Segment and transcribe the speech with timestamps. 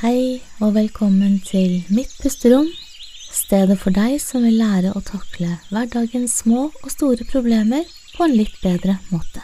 [0.00, 2.70] Hei og velkommen til Mitt pusterom,
[3.36, 8.32] stedet for deg som vil lære å takle hverdagens små og store problemer på en
[8.32, 9.42] litt bedre måte.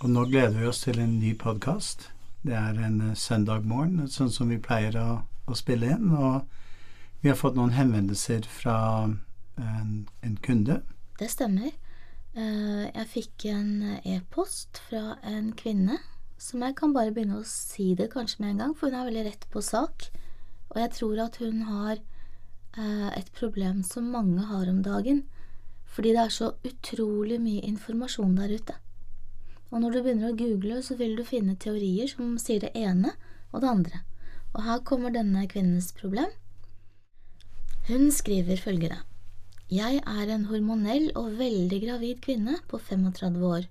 [0.00, 2.06] Og nå gleder vi oss til en ny podkast.
[2.40, 5.08] Det er en eh, søndag morgen, sånn som vi pleier å,
[5.44, 6.14] å, spille inn.
[6.16, 6.40] Og
[7.20, 8.78] vi har fått noen henvendelser fra
[9.60, 9.92] en,
[10.24, 10.78] en kunde.
[11.20, 11.68] Det stemmer.
[12.32, 16.00] Eh, jeg fikk en e-post fra en kvinne
[16.40, 19.08] som jeg kan bare begynne å si det kanskje med en gang, for hun er
[19.10, 20.08] veldig rett på sak.
[20.72, 25.26] Og jeg tror at hun har eh, et problem som mange har om dagen,
[25.90, 28.76] fordi det er så utrolig mye informasjon der ute.
[29.70, 33.12] Og når du begynner å google, så vil du finne teorier som sier det ene
[33.50, 34.00] og det andre.
[34.54, 36.30] Og her kommer denne kvinnens problem.
[37.90, 39.02] Hun skriver følgende.
[39.70, 43.68] Jeg er en hormonell og veldig gravid kvinne på 35 år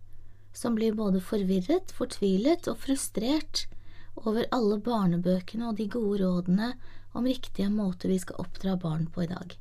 [0.53, 3.65] som blir både forvirret, fortvilet og frustrert
[4.19, 6.73] over alle barnebøkene og de gode rådene
[7.13, 9.55] om riktige måter vi skal oppdra barn på i dag.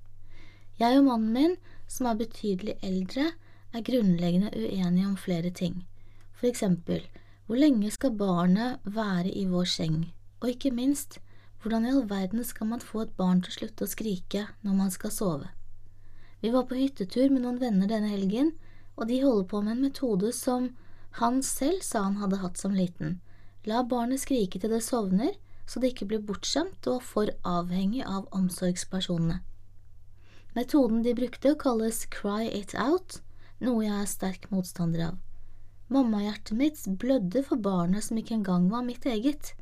[0.78, 1.56] Jeg og mannen min,
[1.88, 3.32] som er betydelig eldre,
[3.74, 5.82] er grunnleggende uenige om flere ting,
[6.32, 7.02] for eksempel
[7.48, 10.02] hvor lenge skal barnet være i vår seng,
[10.40, 11.18] og ikke minst,
[11.62, 14.76] hvordan i all verden skal man få et barn til å slutte å skrike når
[14.76, 15.48] man skal sove?
[16.40, 18.52] Vi var på hyttetur med noen venner denne helgen,
[18.94, 20.68] og de holder på med en metode som
[21.18, 23.18] han selv sa han hadde hatt som liten.
[23.66, 25.34] La barnet skrike til det sovner,
[25.68, 29.42] så det ikke blir bortskjemt og for avhengig av omsorgspersonene.
[30.56, 33.20] Metoden de brukte, kalles cry it out,
[33.60, 35.18] noe jeg er sterk motstander av.
[35.92, 39.52] Mammahjertet mitt blødde for barnet som ikke engang var mitt eget.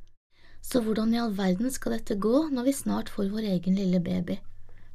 [0.63, 4.01] Så hvordan i all verden skal dette gå når vi snart får vår egen lille
[4.03, 4.41] baby?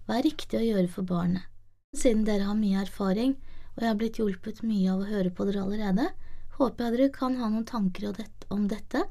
[0.05, 1.45] Hva er riktig å gjøre for barnet?
[1.95, 3.37] Siden dere har mye erfaring,
[3.75, 6.09] og jeg har blitt hjulpet mye av å høre på dere allerede,
[6.57, 8.11] håper jeg dere kan ha noen tanker
[8.49, 9.05] om dette,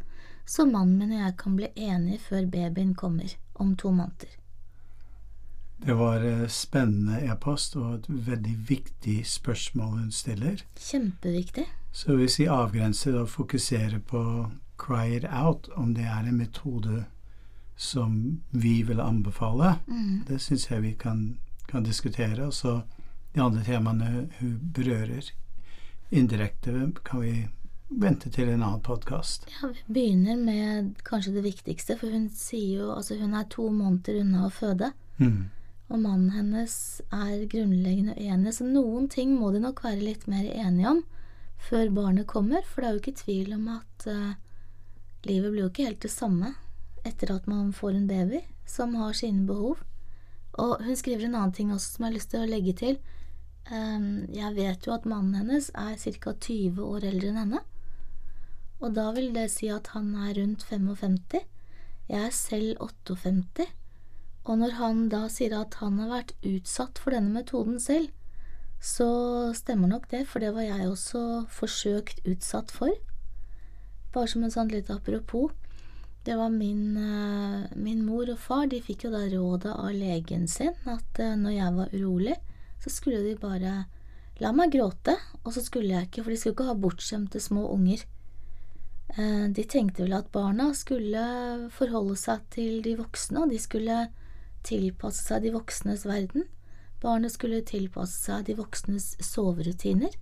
[0.44, 4.36] så mannen min og jeg kan bli enige før babyen kommer, om to måneder.
[5.80, 10.64] Det var eh, spennende e-post og et veldig viktig spørsmål hun stiller.
[10.76, 11.64] Kjempeviktig.
[11.92, 17.04] Så hvis vi avgrenser og fokuserer på cry it out, om det er en metode
[17.76, 20.24] som vi vil anbefale, mm.
[20.28, 21.38] det syns jeg vi kan,
[21.68, 22.46] kan diskutere.
[22.46, 22.82] Og så
[23.34, 25.32] de andre temaene hun berører
[26.10, 27.48] indirekte kan vi
[27.88, 29.46] vente til en annen podkast.
[29.50, 33.68] Ja, vi begynner med kanskje det viktigste, for hun sier jo altså hun er to
[33.70, 34.92] måneder unna å føde.
[35.18, 35.50] Mm.
[35.90, 36.74] Og mannen hennes
[37.10, 41.02] er grunnleggende uenig, så noen ting må de nok være litt mer enige om
[41.60, 44.32] før barnet kommer, for det er jo ikke tvil om at uh,
[45.26, 46.54] livet blir jo ikke helt det samme
[47.06, 49.82] etter at man får en baby som har sine behov.
[50.60, 53.00] Og hun skriver en annen ting også som jeg har lyst til å legge til.
[53.68, 56.32] Um, jeg vet jo at mannen hennes er ca.
[56.32, 57.60] 20 år eldre enn henne.
[58.80, 61.44] Og da vil det si at han er rundt 55.
[62.10, 63.68] Jeg er selv 58.
[64.48, 68.08] Og når han da sier at han har vært utsatt for denne metoden selv,
[68.80, 71.22] så stemmer nok det, for det var jeg også
[71.52, 72.94] forsøkt utsatt for.
[74.14, 75.52] Bare som en sånn litt apropos.
[76.24, 80.48] Det var min, uh, min mor og far, de fikk jo da rådet av legen
[80.48, 82.36] sin at uh, når jeg var urolig,
[82.80, 83.84] så skulle de bare
[84.40, 87.66] la meg gråte, og så skulle jeg ikke, for de skulle ikke ha bortskjemte små
[87.74, 88.06] unger.
[89.16, 91.24] Eh, de tenkte vel at barna skulle
[91.74, 94.06] forholde seg til de voksne, og de skulle
[94.66, 96.48] tilpasse seg de voksnes verden.
[97.00, 100.16] Barnet skulle tilpasse seg de voksnes soverutiner.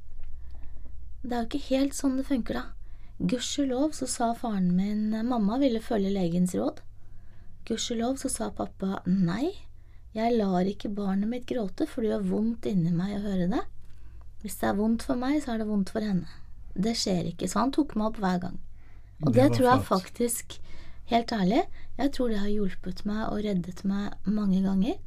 [1.22, 2.66] Det er jo ikke helt sånn det funker, da.
[3.18, 6.78] Gudskjelov så sa faren min mamma ville følge legens råd.
[7.66, 9.50] Gudskjelov så sa pappa nei,
[10.16, 13.64] jeg lar ikke barnet mitt gråte, for det gjør vondt inni meg å høre det.
[14.42, 16.30] Hvis det er vondt for meg, så er det vondt for henne.
[16.78, 18.56] Det skjer ikke, så han tok meg opp hver gang.
[19.24, 20.58] Og det, det tror jeg faktisk,
[21.10, 21.64] helt ærlig,
[21.98, 24.98] jeg tror det har hjulpet meg og reddet meg mange ganger.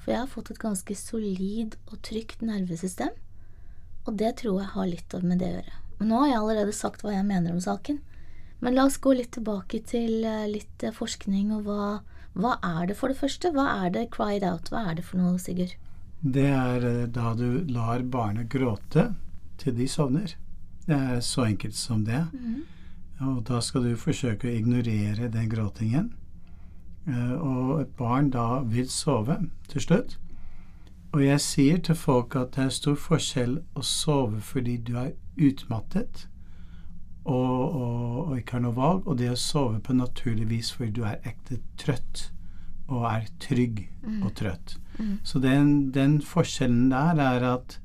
[0.00, 3.12] For jeg har fått et ganske solid og trygt nervesystem,
[4.08, 5.80] og det tror jeg har litt med det å gjøre.
[5.98, 7.98] Men nå har jeg allerede sagt hva jeg mener om saken.
[8.64, 11.82] Men la oss gå litt tilbake til eh, litt eh, forskning og hva
[12.34, 13.50] hva er det for det første?
[13.54, 14.70] Hva er det cried out?
[14.70, 15.74] Hva er det for noe, Sigurd?
[16.20, 19.12] Det er eh, da du lar barnet gråte
[19.58, 20.36] til de sovner.
[20.86, 22.26] Det er så enkelt som det.
[22.32, 22.62] Mm.
[23.28, 26.12] Og da skal du forsøke å ignorere den gråtingen.
[27.08, 30.18] Eh, og et barn da vil sove til slutt.
[31.12, 35.14] Og jeg sier til folk at det er stor forskjell å sove fordi du er
[35.40, 36.27] utmattet
[37.24, 40.94] og, og, og, ikke har noe valg, og det å sove på naturlig vis fordi
[40.96, 42.28] du er ekte trøtt
[42.88, 44.22] og er trygg mm.
[44.22, 44.78] og trøtt.
[44.98, 45.18] Mm.
[45.26, 47.78] Så den, den, forskjellen der er at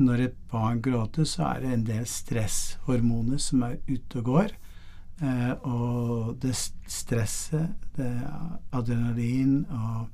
[0.00, 4.54] når et barn gråter, så er det en del stresshormoner som er ute og går.
[5.20, 8.08] Eh, og det stresset, det
[8.72, 10.08] adrenalin og,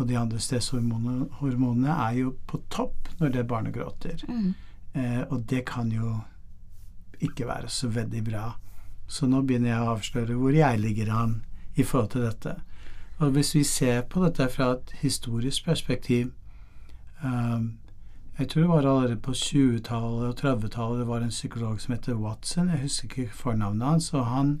[0.00, 4.24] og de andre stresshormonene er jo på topp når det barnet gråter.
[4.28, 4.54] Mm.
[4.96, 6.16] Eh, og det kan jo
[7.22, 8.44] ikke være så veldig bra.
[9.06, 11.34] Så nå begynner jeg å avsløre hvor jeg ligger an
[11.74, 12.56] i forhold til dette.
[13.22, 16.32] Og hvis vi ser på dette fra et historisk perspektiv
[17.22, 17.78] um,
[18.38, 22.14] Jeg tror det var allerede på 20-tallet og 30-tallet det var en psykolog som heter
[22.14, 22.70] Watson.
[22.72, 24.14] Jeg husker ikke fornavnet hans.
[24.14, 24.60] og han,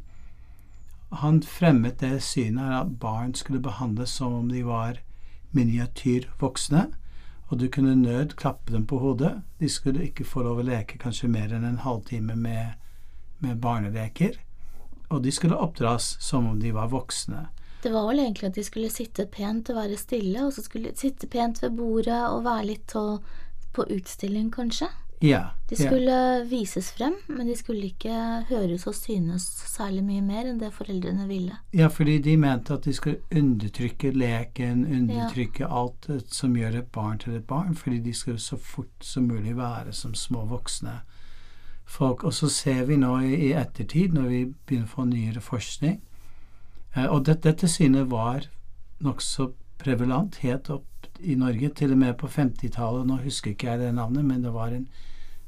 [1.12, 5.00] han fremmet det synet at barn skulle behandles som om de var
[5.52, 6.90] miniatyrvoksne.
[7.52, 9.42] Og du kunne nød klappe dem på hodet.
[9.60, 12.78] De skulle ikke få lov å leke kanskje mer enn en halvtime med,
[13.44, 14.38] med barneleker.
[15.12, 17.50] Og de skulle oppdras som om de var voksne.
[17.84, 20.94] Det var vel egentlig at de skulle sitte pent og være stille, og så skulle
[20.94, 22.96] de sitte pent ved bordet og være litt
[23.76, 24.88] på utstilling, kanskje?
[25.22, 25.42] Ja.
[25.70, 26.44] De skulle ja.
[26.50, 28.16] vises frem, men de skulle ikke
[28.48, 31.56] høres og synes særlig mye mer enn det foreldrene ville.
[31.72, 35.70] Ja, fordi de mente at de skulle undertrykke leken, undertrykke ja.
[35.70, 39.56] alt som gjør et barn til et barn, fordi de skulle så fort som mulig
[39.56, 40.98] være som små voksne
[41.86, 42.24] folk.
[42.24, 46.00] Og så ser vi nå i ettertid, når vi begynner å få nyere forskning,
[46.94, 48.48] Eh, og dette, dette synet var
[49.02, 49.52] nokså
[49.82, 53.06] prevalent helt opp i Norge, til og med på 50-tallet.
[53.08, 54.88] Nå husker ikke jeg det navnet, men det var en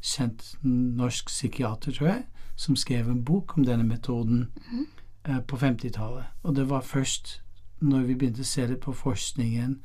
[0.05, 2.25] kjent norsk psykiater, tror jeg,
[2.57, 4.87] som skrev en bok om denne metoden mm.
[5.25, 6.25] eh, på 50-tallet.
[6.43, 7.41] Og det var først
[7.81, 9.79] når vi begynte å se det på forskningen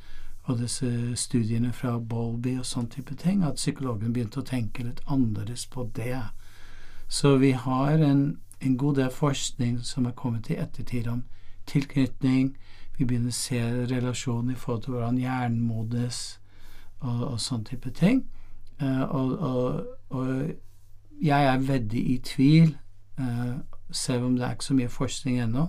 [0.49, 0.89] og disse
[1.19, 5.85] studiene fra Bolby og sånn type ting, at psykologen begynte å tenke litt annerledes på
[5.95, 6.23] det.
[7.07, 11.23] Så vi har en, en god del forskning som er kommet i ettertid om
[11.69, 12.55] tilknytning.
[12.97, 13.61] Vi begynner å se
[13.91, 16.39] relasjonen i forhold til hvordan hjernen modnes
[16.99, 18.25] og, og sånn type ting.
[18.81, 20.51] Uh, og, og, og,
[21.21, 22.77] jeg er veldig i tvil,
[23.19, 23.59] uh,
[23.91, 25.65] selv om det er ikke så mye forskning ennå,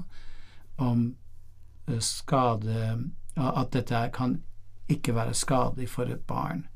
[0.79, 1.17] om
[1.89, 2.99] uh, skade
[3.37, 4.43] At dette kan
[4.89, 6.67] ikke være skadelig for et barn.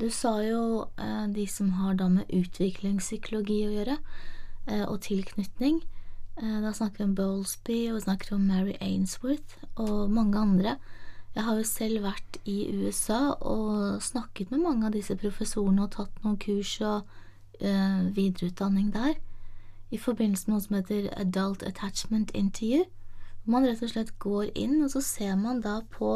[0.00, 0.86] Du sa jo
[1.34, 3.96] de som har da med utviklingspsykologi å gjøre,
[4.88, 5.82] og tilknytning.
[6.40, 10.76] Eh, da snakker vi om Bowlesby, og vi snakker om Mary Ainsworth og mange andre.
[11.34, 15.94] Jeg har jo selv vært i USA og snakket med mange av disse professorene og
[15.94, 17.08] tatt noen kurs og
[17.62, 19.14] uh, videreutdanning der
[19.92, 22.84] i forbindelse med noe som heter Adult Attachment Interview.
[23.44, 26.12] Man rett og slett går inn, og så ser man da på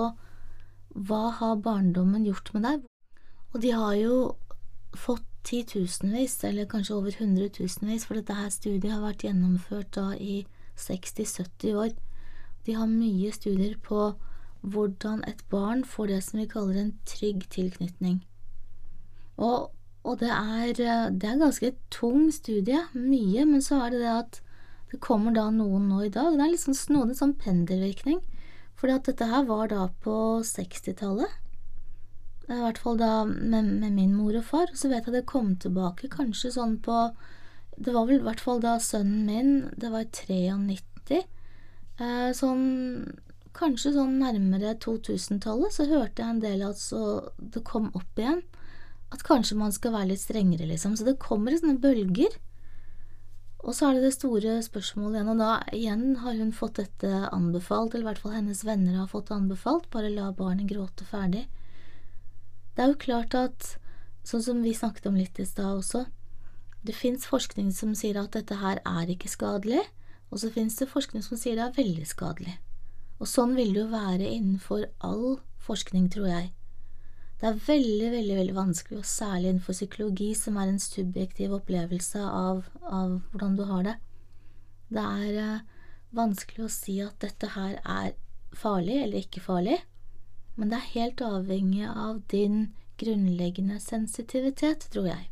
[0.97, 2.85] hva har barndommen gjort med deg?
[3.53, 4.17] Og de har jo
[4.97, 10.47] fått titusenvis, eller kanskje over hundretusenvis, for dette her studiet har vært gjennomført da i
[10.81, 11.93] 60-70 år.
[12.67, 14.15] De har mye studier på
[14.67, 18.21] hvordan et barn får det som vi kaller en trygg tilknytning.
[19.37, 19.71] Og,
[20.03, 20.73] og det, er,
[21.13, 24.41] det er ganske tung studie, mye, men så er det det at
[24.93, 26.37] det kommer da noen nå i dag.
[26.37, 28.23] Det er liksom noe sånn pendelvirkning.
[28.77, 30.15] Fordi at dette her var da på
[30.47, 31.43] 60-tallet.
[32.47, 34.71] I hvert fall da med, med, min mor og far.
[34.71, 37.09] Og så vet jeg det kom tilbake kanskje sånn på
[37.77, 41.25] Det var vel i hvert fall da sønnen min Det var i 93.
[41.99, 42.62] Eh, sånn
[43.56, 47.00] Kanskje sånn nærmere 2000-tallet så hørte jeg en del at så
[47.41, 48.43] det kom opp igjen.
[49.14, 50.97] At kanskje man skal være litt strengere, liksom.
[50.99, 52.35] Så det kommer sånne bølger.
[53.67, 57.11] Og så er det det store spørsmålet igjen, og da igjen har hun fått dette
[57.35, 61.07] anbefalt, eller i hvert fall hennes venner har fått det anbefalt, bare la barnet gråte
[61.09, 61.47] ferdig.
[62.76, 63.73] Det er jo klart at,
[64.26, 66.04] sånn som vi snakket om litt i stad også,
[66.87, 69.83] det fins forskning som sier at dette her er ikke skadelig,
[70.31, 72.54] og så fins det forskning som sier det er veldig skadelig.
[73.20, 76.52] Og sånn vil det jo være innenfor all forskning, tror jeg.
[77.40, 82.23] Det er veldig, veldig veldig vanskelig, og særlig innenfor psykologi, som er en subjektiv opplevelse
[82.25, 83.96] av, av hvordan du har det.
[84.88, 85.64] Det er eh,
[86.16, 88.14] vanskelig å si at dette her er
[88.56, 89.78] farlig eller ikke farlig,
[90.56, 95.28] men det er helt avhengig av din grunnleggende sensitivitet, tror jeg.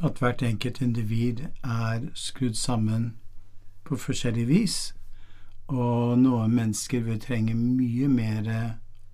[0.00, 3.10] At hvert enkelt individ er skrudd sammen
[3.84, 4.78] på forskjellig vis,
[5.68, 8.48] og noen mennesker vil trenge mye mer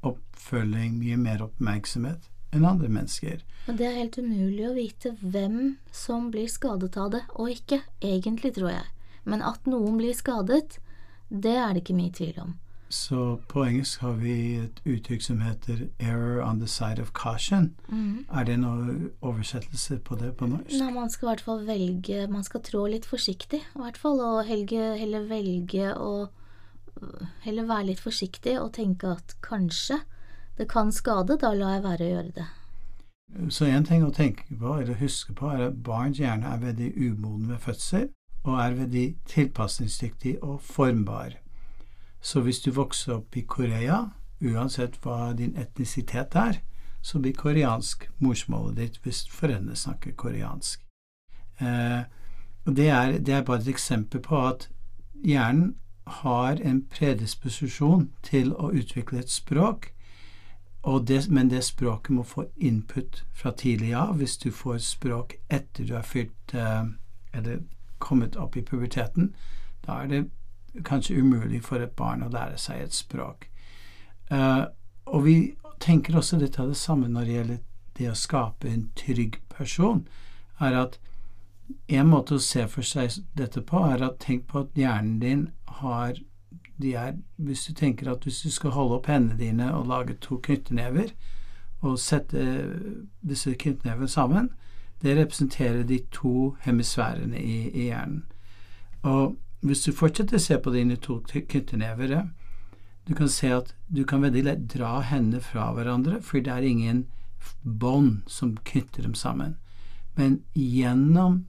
[0.07, 3.43] oppfølging, mye mer oppmerksomhet enn andre mennesker.
[3.67, 7.81] Og det er helt umulig å vite hvem som blir skadet av det, og ikke,
[8.05, 8.91] egentlig, tror jeg.
[9.25, 10.77] Men at noen blir skadet,
[11.31, 12.53] det er det ikke mye tvil om.
[12.95, 17.73] Så på engelsk har vi et uttrykk som heter 'error on the side of caution'.
[17.89, 18.27] Mm.
[18.31, 20.79] Er det noen oversettelse på det på norsk?
[20.79, 24.21] Nei, man skal i hvert fall velge Man skal trå litt forsiktig, i hvert fall.
[24.21, 26.29] Og helge, heller velge å
[27.45, 30.01] Heller være litt forsiktig og tenke at kanskje
[30.59, 32.47] det kan skade, da lar jeg være å gjøre det.
[33.51, 36.93] Så en ting å tenke på eller huske på er at barns hjerne er veldig
[36.95, 38.11] umoden ved fødsel.
[38.45, 41.39] og er veldig tilpasningsdyktig og formbar.
[42.21, 44.11] Så hvis du vokser opp i Korea,
[44.41, 46.61] uansett hva din etnisitet er,
[47.03, 50.85] så blir koreansk morsmålet ditt hvis foreldrene snakker koreansk.
[51.61, 52.03] Eh,
[52.67, 54.69] og det er, det er, bare et eksempel på at
[55.25, 55.75] hjernen
[56.07, 59.91] har en predisposisjon til å utvikle et språk,
[61.09, 64.19] det, men det språket må få input fra tidlig av.
[64.21, 66.85] Hvis du får språk etter du har fylt eh,
[67.33, 67.63] eller
[67.99, 69.33] kommet opp i puberteten,
[69.87, 70.25] da er det
[70.85, 73.49] kanskje umulig for et barn å lære seg et språk.
[74.31, 74.67] Uh,
[75.07, 75.37] og vi
[75.81, 77.59] tenker også litt av det samme når det gjelder
[77.99, 80.07] det å skape en trygg person,
[80.59, 80.99] er at
[81.87, 85.45] en måte å se for seg dette på, er at tenk på at hjernen din
[85.81, 86.21] har
[86.77, 90.17] de er, Hvis du tenker at hvis du skal holde opp hendene dine og lage
[90.21, 91.13] to knyttnever,
[91.85, 92.43] og sette
[93.23, 94.51] disse knyttnevene sammen,
[95.03, 98.25] det representerer de to hemisfærene i, i, hjernen.
[99.03, 102.17] Og hvis du fortsetter å se på dine to knyttnever,
[103.07, 106.65] du kan se at du kan veldig lett dra hendene fra hverandre, for det er
[106.65, 107.05] ingen
[107.63, 109.59] bånd som knytter dem sammen.
[110.17, 111.45] Men gjennom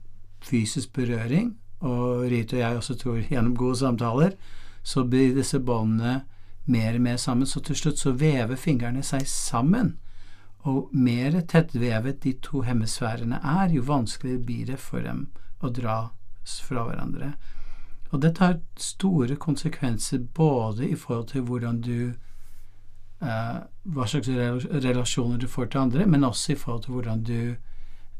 [0.46, 4.36] fysisk berøring, og Rita og jeg også tror gjennom gode samtaler,
[4.82, 6.20] så blir disse båndene
[6.66, 9.96] mer og mer sammen, så til slutt så vever fingrene seg sammen.
[10.66, 15.28] Og mer tettvevet de to hemisfærene er, jo vanskeligere blir det for dem
[15.62, 15.98] å dra
[16.46, 17.34] fra hverandre.
[18.10, 22.12] Og dette har store konsekvenser både i forhold til hvordan du
[23.22, 27.56] eh, Hva slags relasjoner du får til andre, men også i forhold til hvordan du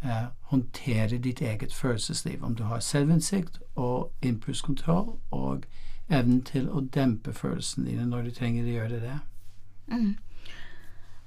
[0.02, 2.44] eh, håndtere ditt eget følelsesliv.
[2.44, 5.66] Om du har selvinnsikt og impulskontroll og
[6.08, 9.18] evnen til å dempe følelsene dine når du trenger å gjøre det.
[9.90, 10.14] Mm.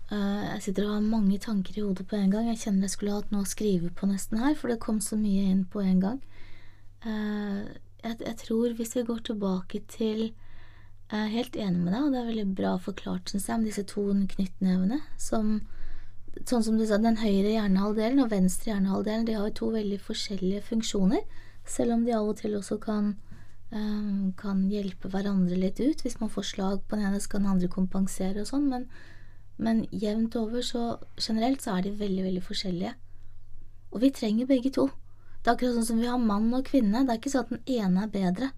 [0.09, 2.47] Uh, jeg sitter og har mange tanker i hodet på en gang.
[2.49, 5.19] Jeg kjenner jeg skulle hatt noe å skrive på nesten her, for det kom så
[5.19, 6.21] mye inn på en gang.
[7.05, 7.67] Uh,
[8.01, 10.31] jeg, jeg, tror hvis vi går tilbake til
[11.09, 13.63] Jeg er helt enig med deg, og det er veldig bra forklart, syns jeg, om
[13.65, 15.55] disse to knyttnevene som
[16.48, 20.00] Sånn som du sa, den høyre hjernehalvdelen og venstre hjernehalvdelen de har jo to veldig
[20.05, 21.25] forskjellige funksjoner,
[21.67, 23.17] selv om de av og til også kan
[23.72, 26.01] um, kan hjelpe hverandre litt ut.
[26.03, 28.88] Hvis man får slag på den ene, så kan den andre kompensere og sånn, men,
[29.58, 30.86] men jevnt over så
[31.19, 32.96] generelt så er de veldig, veldig forskjellige.
[33.93, 34.89] Og vi trenger begge to.
[35.39, 37.05] Det er akkurat sånn som vi har mann og kvinne.
[37.05, 38.51] Det er ikke sånn at den ene er bedre.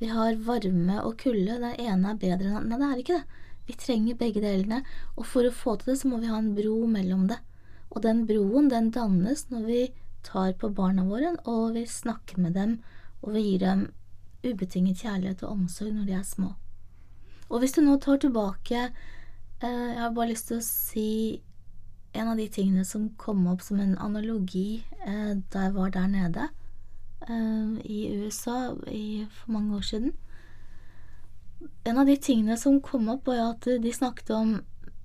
[0.00, 1.60] Vi har varme og kulde.
[1.62, 3.40] Den ene er bedre enn Nei, det er ikke det.
[3.66, 4.82] Vi trenger begge delene,
[5.16, 7.40] og for å få til det, så må vi ha en bro mellom det.
[7.94, 9.82] Og den broen, den dannes når vi
[10.24, 12.78] tar på barna våre, og vi snakker med dem,
[13.22, 13.86] og vi gir dem
[14.44, 16.52] ubetinget kjærlighet og omsorg når de er små.
[17.48, 21.10] Og hvis du nå tar tilbake eh, Jeg har bare lyst til å si
[22.14, 26.08] en av de tingene som kom opp som en analogi eh, da jeg var der
[26.10, 26.48] nede
[27.28, 30.14] eh, i USA i, for mange år siden.
[31.84, 34.54] En av de tingene som kom opp, var at de snakket om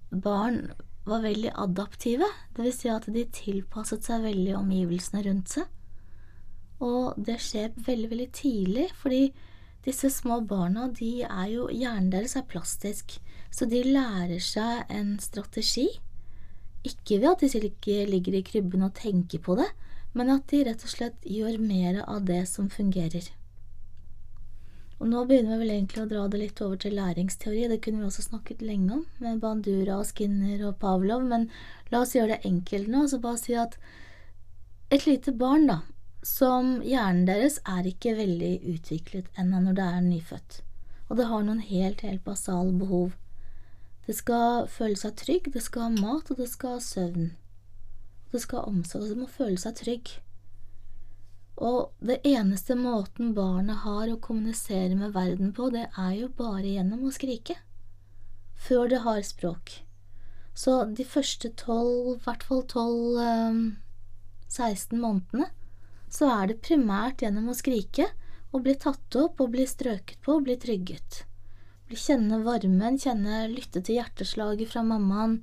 [0.10, 0.70] barn
[1.10, 2.28] var veldig adaptive.
[2.58, 5.70] Vil si at de tilpasset seg veldig omgivelsene rundt seg.
[6.80, 9.24] Og det skjer veldig, veldig tidlig, fordi
[9.86, 13.18] disse små barna, de er jo Hjernen deres er plastisk,
[13.52, 15.88] så de lærer seg en strategi.
[16.88, 19.68] Ikke ved at de ikke ligger i krybben og tenker på det,
[20.16, 23.28] men at de rett og slett gjør mer av det som fungerer.
[25.00, 28.02] Og nå begynner vi vel egentlig å dra det litt over til læringsteori, det kunne
[28.02, 31.48] vi også snakket lenge om, med Bandura og Skinner og Pavlov, men
[31.94, 33.78] la oss gjøre det enkelt nå, så bare si at
[34.92, 35.80] et lite barn, da,
[36.26, 40.62] som hjernen deres er ikke veldig utviklet ennå når det er nyfødt,
[41.08, 43.14] og det har noen helt, helt basale behov.
[44.10, 47.32] Det skal føle seg trygg, det skal ha mat, og det skal ha søvn.
[48.34, 50.12] Det skal ha omsorg, og det må føle seg trygg.
[51.60, 56.64] Og det eneste måten barnet har å kommunisere med verden på, det er jo bare
[56.64, 57.58] gjennom å skrike.
[58.56, 59.82] Før det har språk.
[60.56, 63.62] Så de første tolv, i hvert fall tolv, um,
[64.48, 65.50] 16 månedene,
[66.10, 68.08] så er det primært gjennom å skrike
[68.50, 71.24] og bli tatt opp og bli strøket på og bli trygget.
[71.90, 75.40] Bli kjenne varmen, kjenne, lytte til hjerteslaget fra mammaen,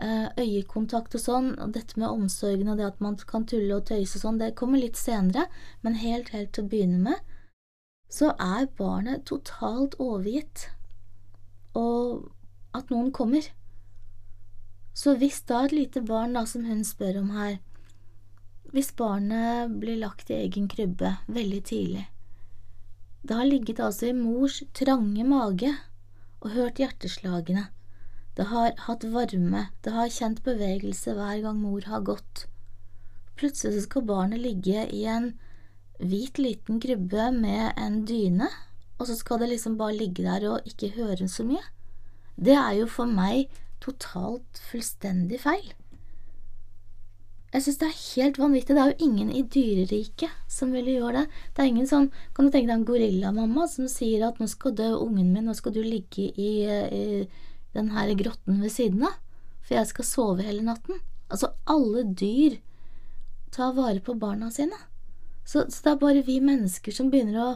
[0.00, 4.16] øyekontakt og sånn, og dette med omsorgen og det at man kan tulle og tøyse
[4.18, 5.48] og sånn, det kommer litt senere,
[5.82, 7.34] men helt, helt til å begynne med,
[8.12, 10.68] så er barnet totalt overgitt,
[11.76, 12.30] og
[12.76, 13.44] at noen kommer.
[14.96, 17.60] Så hvis da et lite barn, da, som hun spør om her,
[18.72, 22.06] hvis barnet blir lagt i egen krybbe veldig tidlig.
[23.22, 25.70] Det har ligget altså i mors trange mage
[26.40, 27.68] og hørt hjerteslagene.
[28.36, 32.46] Det har hatt varme, det har kjent bevegelse hver gang mor har gått.
[33.36, 35.32] Plutselig skal barnet ligge i en
[36.00, 38.48] hvit liten krybbe med en dyne,
[38.98, 41.62] og så skal det liksom bare ligge der og ikke høre så mye.
[42.36, 45.72] Det er jo for meg totalt fullstendig feil.
[47.52, 48.74] Jeg synes det er helt vanvittig.
[48.76, 51.40] Det er jo ingen i dyreriket som ville gjøre det.
[51.52, 54.72] Det er ingen sånn Kan du tenke deg en gorillamamma som sier at nå skal
[54.78, 57.04] dø ungen min, nå skal du ligge i, i
[57.76, 59.18] den her grotten ved siden av,
[59.62, 61.00] for jeg skal sove hele natten.
[61.32, 62.58] Altså, alle dyr
[63.52, 64.78] tar vare på barna sine.
[65.44, 67.50] Så, så det er bare vi mennesker som begynner å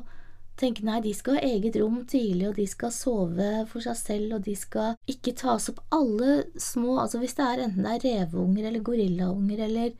[0.56, 4.36] tenke nei, de skal ha eget rom tidlig, og de skal sove for seg selv,
[4.38, 8.06] og de skal ikke tas opp alle små Altså hvis det er enten det er
[8.06, 9.92] reveunger eller gorillaunger eller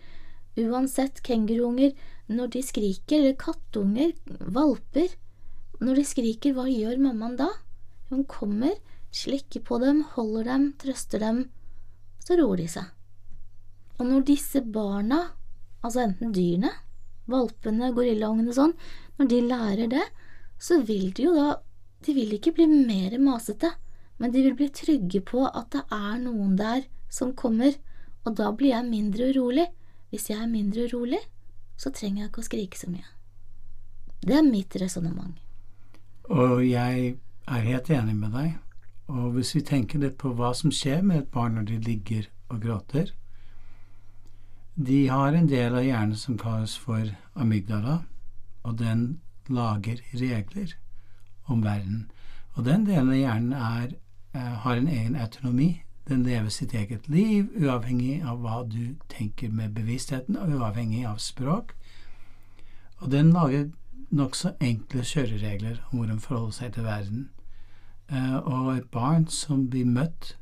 [0.56, 1.92] uansett kenguruunger,
[2.32, 5.12] når de skriker, eller kattunger, valper
[5.78, 7.50] Når de skriker, hva gjør mammaen da?
[8.08, 8.72] Hun kommer,
[9.16, 11.46] slikker på dem, holder dem, trøster dem,
[12.24, 12.90] så roer de seg.
[13.96, 15.22] Og når disse barna,
[15.80, 16.72] altså enten dyrene,
[17.30, 18.74] valpene, gorillaungene og sånn,
[19.16, 20.04] når de lærer det,
[20.58, 21.54] så vil de jo da
[22.06, 23.70] De vil ikke bli mer masete,
[24.20, 27.72] men de vil bli trygge på at det er noen der som kommer,
[28.22, 29.64] og da blir jeg mindre urolig.
[30.12, 31.18] Hvis jeg er mindre urolig,
[31.74, 33.08] så trenger jeg ikke å skrike så mye.
[34.22, 35.34] Det er mitt resonnement.
[36.30, 38.54] Og jeg er helt enig med deg.
[39.06, 42.26] Og hvis vi tenker litt på hva som skjer med et barn når de ligger
[42.50, 43.12] og gråter
[44.76, 48.02] De har en del av hjernen som kalles for amygdala,
[48.62, 50.74] og den lager regler
[51.46, 52.10] om verden.
[52.56, 53.94] Og den delen av hjernen er,
[54.34, 55.82] eh, har en egen autonomi.
[56.08, 61.16] Den lever sitt eget liv, uavhengig av hva du tenker med bevisstheten, og uavhengig av
[61.16, 61.72] språk.
[63.00, 63.70] Og den lager
[64.10, 67.28] nokså enkle kjøreregler om hvordan forholde seg til verden.
[68.08, 70.36] Eh, og et barn som blir møtt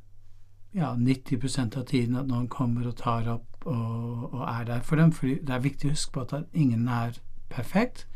[0.74, 5.00] ja, 90% av tiden at noen kommer og tar opp og, og er der for
[5.00, 5.12] dem.
[5.12, 8.06] For det er viktig å huske på at ingen er perfekt.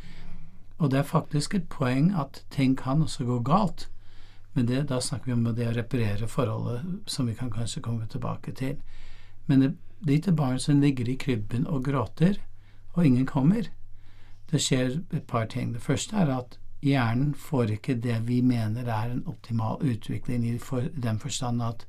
[0.79, 3.89] Og det er faktisk et poeng at ting kan også gå galt.
[4.55, 8.07] Men det, da snakker vi om det å reparere forholdet, som vi kan kanskje komme
[8.11, 8.79] tilbake til.
[9.47, 12.39] Men det lite barn som ligger i krybben og gråter,
[12.93, 13.63] og ingen kommer.
[14.51, 15.75] Det skjer et par ting.
[15.75, 20.59] Det første er at hjernen får ikke det vi mener er en optimal utvikling, i
[21.03, 21.87] den forstand at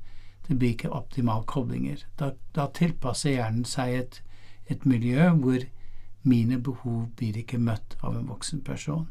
[0.48, 2.02] det blir ikke optimale koblinger.
[2.18, 4.22] Da, da tilpasser hjernen seg et,
[4.66, 5.62] et miljø hvor
[6.22, 9.08] mine behov blir ikke møtt av en voksen person.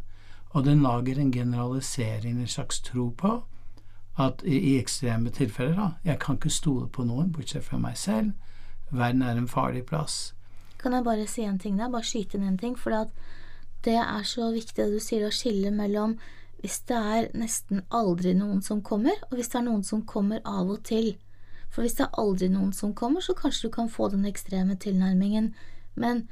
[0.50, 3.44] Og den lager en generalisering, en slags tro på,
[4.20, 7.98] at i, i ekstreme tilfeller, da, jeg kan ikke stole på noen bortsett fra meg
[7.98, 8.34] selv,
[8.92, 10.34] verden er en farlig plass.
[10.80, 12.96] Kan jeg bare si en ting der, bare skyte inn en ting, for
[13.86, 16.18] det er så viktig det du sier å skille mellom
[16.60, 20.42] hvis det er nesten aldri noen som kommer, og hvis det er noen som kommer
[20.44, 21.14] av og til.
[21.72, 24.76] For hvis det er aldri noen som kommer, så kanskje du kan få den ekstreme
[24.76, 25.54] tilnærmingen,
[25.96, 26.26] men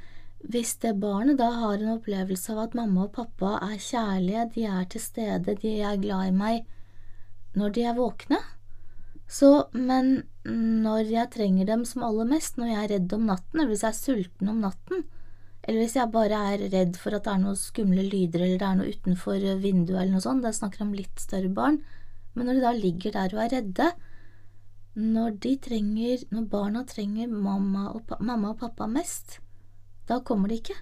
[0.44, 4.66] hvis det barnet da har en opplevelse av at mamma og pappa er kjærlige, de
[4.68, 6.66] er til stede, de er glad i meg
[7.58, 8.38] når de er våkne,
[9.28, 13.60] så, men når jeg trenger dem som aller mest, når jeg er redd om natten,
[13.60, 15.02] eller hvis jeg er sulten om natten,
[15.68, 18.68] eller hvis jeg bare er redd for at det er noen skumle lyder eller det
[18.68, 21.82] er noe utenfor vinduet eller noe sånt, da snakker om litt større barn,
[22.32, 23.90] men når de da ligger der og er redde,
[24.98, 29.38] når trenger, når barna trenger mamma og, mamma og pappa mest,
[30.08, 30.74] da kommer de ikke.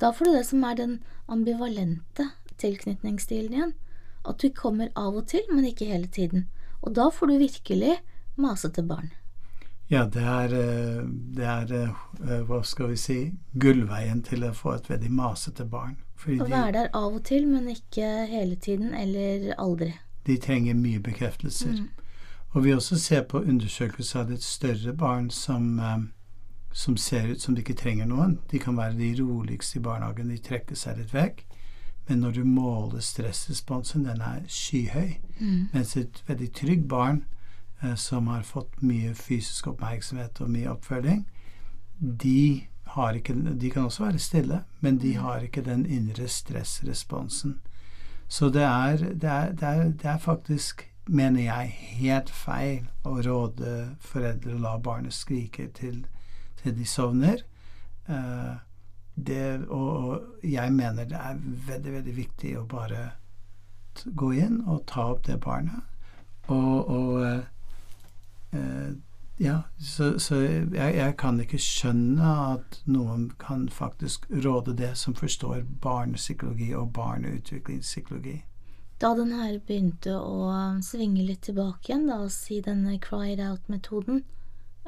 [0.00, 0.96] Da får du det som er den
[1.28, 3.74] ambivalente tilknytningsstilen igjen.
[4.24, 6.48] At du kommer av og til, men ikke hele tiden.
[6.80, 7.98] Og da får du virkelig
[8.40, 9.12] masete barn.
[9.90, 11.72] Ja, det er, eh, det er,
[12.22, 15.96] eh, hva skal vi si, gullveien til å få et veldig masete barn.
[16.26, 19.94] Å være der av og til, men ikke hele tiden, eller aldri.
[20.26, 21.72] De trenger mye bekreftelser.
[21.72, 21.88] Mm.
[22.52, 25.98] Og vi også ser på undersøkelser av et større barn som eh,
[26.72, 28.38] som ser ut som de ikke trenger noen.
[28.50, 31.44] De kan være de roligste i barnehagen, de trekker seg litt vekk.
[32.08, 35.16] Men når du måler stressresponsen, den er skyhøy.
[35.40, 35.68] Mm.
[35.72, 37.39] Mens et veldig trygg barn eh,
[37.96, 41.24] som har fått mye fysisk oppmerksomhet og mye oppfølging,
[42.00, 42.66] de,
[43.16, 45.22] ikke, de kan også være stille, men de mm.
[45.22, 47.58] har ikke den indre stressresponsen.
[48.28, 53.16] Så det er, det er, det er, det er faktisk mener jeg, helt feil å
[53.24, 56.04] råde foreldre å la barnet skrike til
[56.62, 57.42] til de sovner.
[59.14, 63.10] Det, og, jeg mener det er veldig, veldig viktig å bare
[64.04, 65.86] gå inn og ta opp det barnet.
[66.50, 67.42] Og, og uh,
[69.40, 75.14] ja, så, så jeg, jeg, kan ikke skjønne at noen kan faktisk råde det som
[75.16, 78.40] forstår barnepsykologi og barneutviklingspsykologi.
[79.00, 80.50] Da den her begynte å
[80.84, 84.24] svinge litt tilbake igjen, da, og si denne cried out-metoden,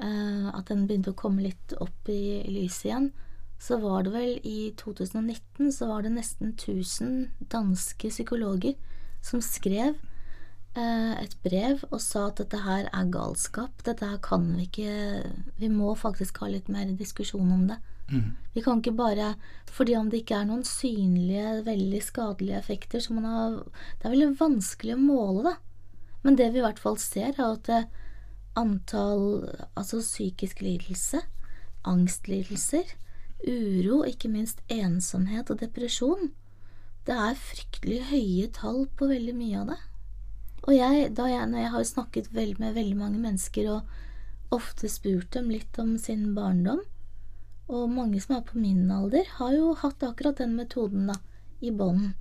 [0.00, 3.10] Eh, at den begynte å komme litt opp i lyset igjen,
[3.62, 8.74] så var det vel i 2019 så var det nesten 1000 danske psykologer
[9.22, 10.11] som skrev eh,
[10.80, 14.94] et brev og sa at dette her er galskap, dette her kan vi ikke
[15.60, 17.76] Vi må faktisk ha litt mer diskusjon om det.
[18.12, 18.32] Mm.
[18.54, 19.34] Vi kan ikke bare
[19.70, 23.58] Fordi om det ikke er noen synlige, veldig skadelige effekter, så man har
[23.98, 25.54] Det er veldig vanskelig å måle, da.
[26.22, 27.88] Men det vi i hvert fall ser, er at eh,
[28.54, 31.22] antall altså psykisk lidelse,
[31.88, 32.92] angstlidelser,
[33.42, 36.30] uro, ikke minst ensomhet og depresjon,
[37.08, 39.80] det er fryktelig høye tall på veldig mye av det.
[40.62, 44.90] Og jeg, da jeg, når jeg har snakket vel, med veldig mange mennesker og ofte
[44.92, 46.82] spurt dem litt om sin barndom,
[47.72, 51.16] og mange som er på min alder, har jo hatt akkurat den metoden, da,
[51.62, 52.12] i bånd.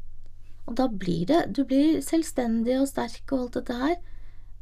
[0.70, 3.96] Og da blir det Du blir selvstendig og sterk og alt dette her,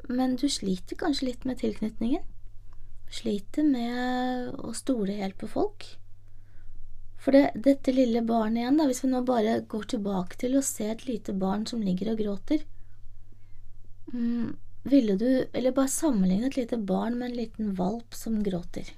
[0.09, 2.23] men du sliter kanskje litt med tilknytningen.
[3.13, 5.85] Sliter med å stole helt på folk.
[7.19, 10.65] For det, dette lille barnet igjen, da, hvis vi nå bare går tilbake til å
[10.65, 12.63] se et lite barn som ligger og gråter
[14.13, 14.57] mm,
[14.89, 18.93] Ville du, eller bare sammenligne et lite barn med en liten valp som gråter?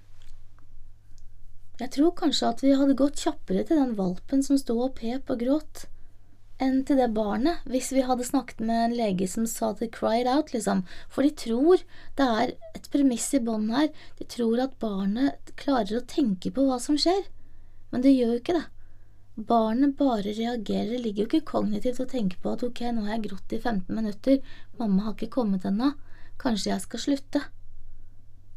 [1.81, 5.31] Jeg tror kanskje at vi hadde gått kjappere til den valpen som sto og pep
[5.33, 5.87] og gråt,
[6.61, 10.29] enn til det barnet, hvis vi hadde snakket med en lege som sa det cried
[10.29, 11.81] out, liksom, for de tror
[12.19, 16.67] det er et premiss i bånn her, de tror at barnet klarer å tenke på
[16.67, 17.25] hva som skjer,
[17.89, 18.67] men det gjør jo ikke det.
[19.35, 23.29] Barnet bare reagerer, ligger jo ikke kognitivt og tenker på at ok, nå har jeg
[23.29, 24.41] grått i 15 minutter,
[24.79, 25.93] mamma har ikke kommet ennå,
[26.41, 27.41] kanskje jeg skal slutte.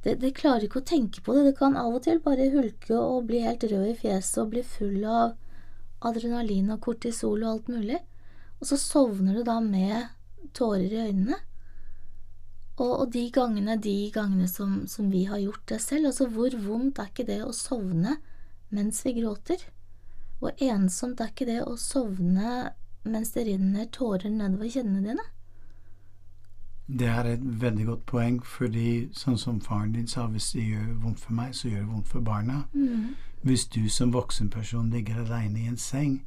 [0.04, 1.46] Det, det, klarer ikke å tenke på det.
[1.46, 4.64] Det kan av og til bare hulke og bli helt rød i fjeset og bli
[4.66, 5.38] full av
[6.04, 8.00] adrenalin og kortisol og alt mulig.
[8.60, 10.10] Og så sovner du da med
[10.52, 11.38] tårer i øynene.
[12.74, 16.56] Og, og de gangene, de gangene som, som, vi har gjort det selv, altså hvor
[16.66, 18.18] vondt er ikke det å sovne
[18.74, 19.62] mens vi gråter?
[20.38, 25.26] Hvor ensomt er ikke det å sovne mens det renner tårer nedover kinnene dine?
[26.86, 30.90] Det er et veldig godt poeng, fordi sånn som faren din sa, hvis det gjør
[31.00, 32.58] vondt for meg, så gjør det vondt for barna.
[32.74, 33.14] Mm.
[33.44, 36.18] Hvis du som voksenperson ligger aleine i en seng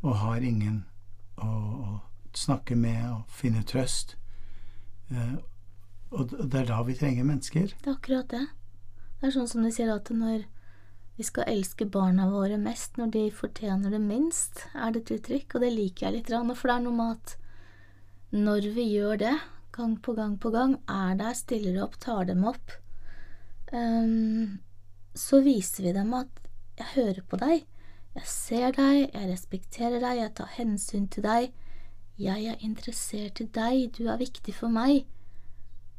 [0.00, 0.84] og har ingen
[1.36, 2.00] å, å
[2.36, 4.16] snakke med og finne trøst
[5.10, 5.36] eh,
[6.10, 7.74] Og det er da vi trenger mennesker.
[7.76, 8.46] Det er akkurat det.
[9.20, 10.46] Det er sånn som de sier at når
[11.20, 15.56] vi skal elske barna våre mest når de fortjener det minst, er det et uttrykk,
[15.58, 17.34] og det liker jeg litt, for det er noe med at
[18.32, 19.34] når vi gjør det,
[19.76, 22.72] gang på gang på gang, er der, stiller opp, tar dem opp,
[23.68, 24.56] um,
[25.12, 26.40] så viser vi dem at
[26.80, 27.68] jeg hører på deg,
[28.16, 31.52] jeg ser deg, jeg respekterer deg, jeg tar hensyn til deg,
[32.16, 35.04] jeg er interessert i deg, du er viktig for meg.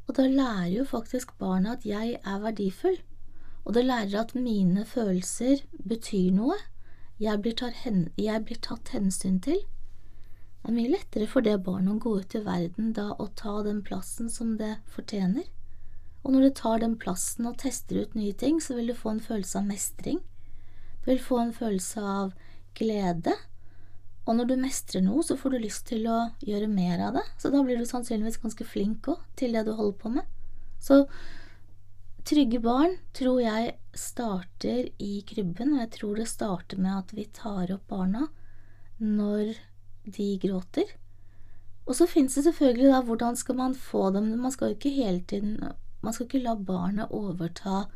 [0.09, 2.97] Og da lærer jo faktisk barna at jeg er verdifull,
[3.65, 6.57] og det lærer at mine følelser betyr noe,
[7.21, 7.53] jeg blir,
[8.17, 9.59] jeg blir tatt hensyn til.
[10.61, 13.59] Det er mye lettere for det barnet å gå ut i verden da og ta
[13.65, 15.45] den plassen som det fortjener.
[16.21, 19.15] Og når du tar den plassen og tester ut nye ting, så vil du få
[19.15, 20.19] en følelse av mestring.
[21.01, 22.35] Du vil få en følelse av
[22.77, 23.33] glede.
[24.25, 27.25] Og når du mestrer noe, så får du lyst til å gjøre mer av det,
[27.41, 30.27] så da blir du sannsynligvis ganske flink òg til det du holder på med.
[30.81, 31.03] Så
[32.27, 37.27] trygge barn tror jeg starter i krybben, og jeg tror det starter med at vi
[37.35, 38.27] tar opp barna
[39.01, 39.55] når
[40.05, 40.95] de gråter.
[41.85, 44.91] Og så finnes det selvfølgelig da hvordan skal man få dem Man skal jo ikke
[44.93, 45.55] hele tiden
[46.03, 47.87] Man skal ikke la barnet overta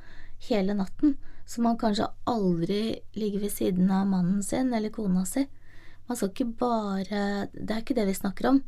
[0.50, 5.46] hele natten, så man kanskje aldri ligger ved siden av mannen sin eller kona si.
[6.10, 8.64] Man skal ikke bare Det er ikke det vi snakker om.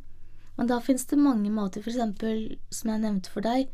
[0.58, 3.67] Men da finnes det mange måter, for eksempel som jeg nevnte for deg,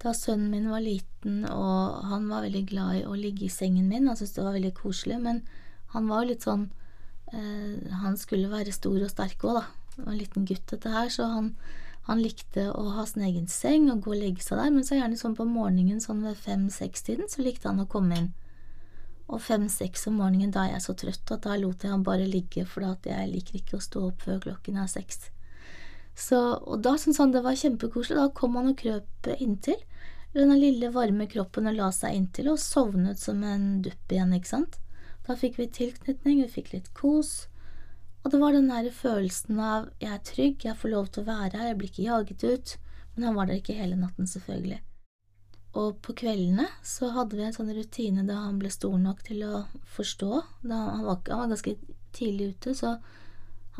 [0.00, 3.88] da sønnen min var liten og han var veldig glad i å ligge i sengen
[3.90, 5.42] min, han syntes det var veldig koselig, men
[5.92, 6.70] han var jo litt sånn
[7.32, 9.64] Eh, han skulle være stor og sterk òg, da.
[9.96, 11.52] Han var en liten gutt, dette her, så han,
[12.08, 14.98] han, likte å ha sin egen seng og gå og legge seg der, men så
[14.98, 18.30] gjerne sånn på morgenen sånn ved fem-seks-tiden så likte han å komme inn.
[19.30, 22.26] Og fem-seks om morgenen, da er jeg så trøtt at da lot jeg han bare
[22.26, 25.28] ligge, for jeg liker ikke å stå opp før klokken er seks.
[26.20, 28.18] Så, og da syntes han det var kjempekoselig.
[28.18, 29.78] Da kom han og krøp inntil
[30.34, 34.52] Den lille varme kroppen og la seg inntil og sovnet som en dupp igjen, ikke
[34.52, 34.76] sant.
[35.26, 37.48] Da fikk vi tilknytning, vi fikk litt kos,
[38.22, 41.30] og det var den der følelsen av jeg er trygg, jeg får lov til å
[41.30, 42.74] være her, jeg blir ikke jaget ut,
[43.14, 44.80] men han var der ikke hele natten, selvfølgelig.
[45.80, 49.44] Og på kveldene så hadde vi en sånn rutine da han ble stor nok til
[49.46, 49.62] å
[49.94, 50.30] forstå.
[50.66, 51.76] Da han, var, han var ganske
[52.16, 52.96] tidlig ute, så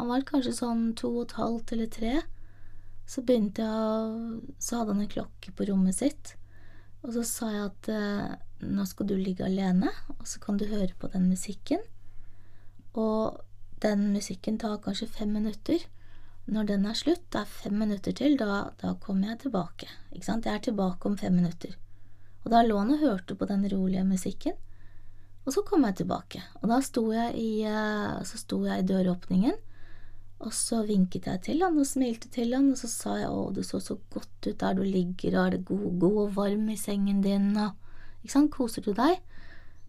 [0.00, 2.12] han var kanskje sånn to og et halvt eller tre.
[3.10, 6.34] Så begynte jeg Så hadde han en klokke på rommet sitt,
[7.04, 8.32] og så sa jeg at eh,
[8.64, 11.80] nå skal du ligge alene, og så kan du høre på den musikken.
[12.92, 13.40] Og
[13.80, 15.80] den musikken tar kanskje fem minutter.
[16.50, 19.88] Når den er slutt, det er fem minutter til, da, da kommer jeg tilbake.
[20.12, 20.48] Ikke sant?
[20.48, 21.76] Jeg er tilbake om fem minutter.
[22.44, 24.56] Og da lå han og hørte på den rolige musikken.
[25.46, 28.86] Og så kom jeg tilbake, og da sto jeg i, eh, så sto jeg i
[28.86, 29.56] døråpningen,
[30.40, 33.50] og så vinket jeg til han og smilte til han, og så sa jeg å,
[33.52, 36.68] du så så godt ut der du ligger, og er det god, god og varm
[36.72, 37.76] i sengen din, og
[38.24, 39.20] ikke sant, koser du deg?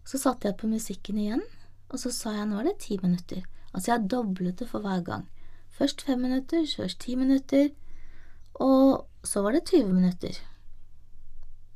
[0.04, 1.44] Så satte jeg på musikken igjen,
[1.88, 3.44] og så sa jeg nå er det ti minutter.
[3.72, 5.28] Altså jeg doblet det for hver gang.
[5.72, 7.70] Først fem minutter, først ti minutter,
[8.60, 10.36] og så var det 20 minutter.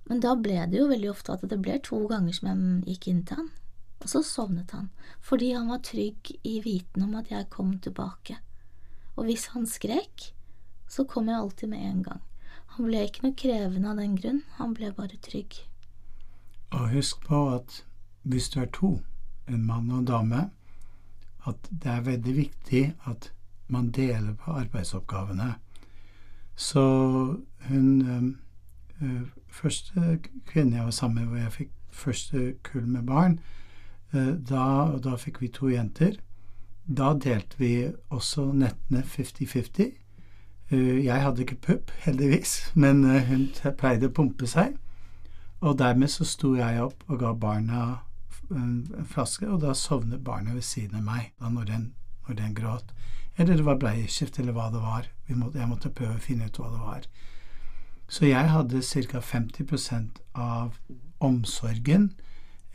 [0.06, 3.08] Men da ble det jo veldig ofte at det ble to ganger som jeg gikk
[3.10, 3.48] inn til han,
[4.02, 4.90] og så sovnet han,
[5.24, 8.36] fordi han var trygg i viten om at jeg kom tilbake.
[9.16, 10.30] Og hvis han skrek,
[10.88, 12.22] så kom jeg alltid med en gang.
[12.76, 15.58] Han ble ikke noe krevende av den grunn, han ble bare trygg.
[16.76, 17.82] Og husk på at
[18.26, 18.98] hvis du er to,
[19.48, 20.42] en mann og en dame,
[21.46, 23.30] at det er veldig viktig at
[23.68, 25.54] man deler på arbeidsoppgavene.
[26.56, 26.82] Så
[27.68, 28.02] hun
[29.02, 33.38] øh, Første kvinne jeg var sammen med, hvor jeg fikk første kull med barn,
[34.12, 36.18] øh, da, da fikk vi to jenter.
[36.86, 39.92] Da delte vi også nettene 50-50.
[40.72, 44.76] Uh, jeg hadde ikke pupp, heldigvis, men uh, hun pleide å pumpe seg.
[45.60, 47.84] Og dermed så sto jeg opp og ga barna
[48.50, 51.86] en, flaske, og da sovnet barnet ved siden av meg da når den,
[52.28, 52.92] når den gråt.
[53.36, 55.08] Eller det var bleieskift, eller hva det var.
[55.28, 57.08] Måtte, jeg måtte prøve å finne ut hva det var.
[58.08, 59.20] Så jeg hadde ca.
[59.20, 60.78] 50% av
[61.20, 62.12] omsorgen,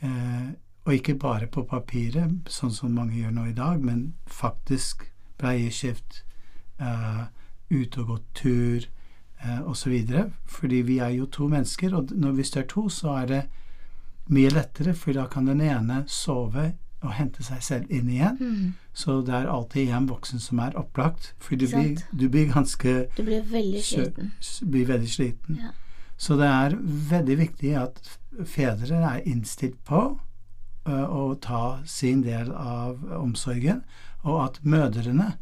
[0.02, 0.52] eh,
[0.86, 5.06] og ikke bare på papiret, sånn som mange gjør nå i dag, men faktisk
[5.41, 6.24] bleieskift,
[6.82, 7.28] uh,
[7.70, 8.88] ute og gå tur,
[9.44, 9.94] uh, osv.
[10.50, 13.41] Fordi vi er jo to mennesker, og når det er to, så er det
[14.32, 18.38] mye lettere, for da kan den ene sove og hente seg selv inn igjen.
[18.39, 18.74] Mm.
[18.94, 23.06] Så det er alltid en voksen som er opplagt, for du, blir, du blir, ganske
[23.17, 24.34] Du blir veldig sliten.
[24.65, 25.62] Blir veldig sliten.
[25.62, 25.72] Ja.
[26.22, 26.76] Så det er
[27.10, 28.02] veldig viktig at
[28.46, 30.04] fedre er innstilt på
[30.86, 33.84] å ta sin del av omsorgen,
[34.24, 35.36] og at mødrene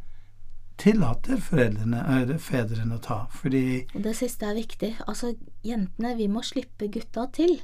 [0.80, 4.94] tillater eller fedrene å ta, fordi Det siste er viktig.
[5.06, 7.60] Altså, jentene, vi må slippe gutta til.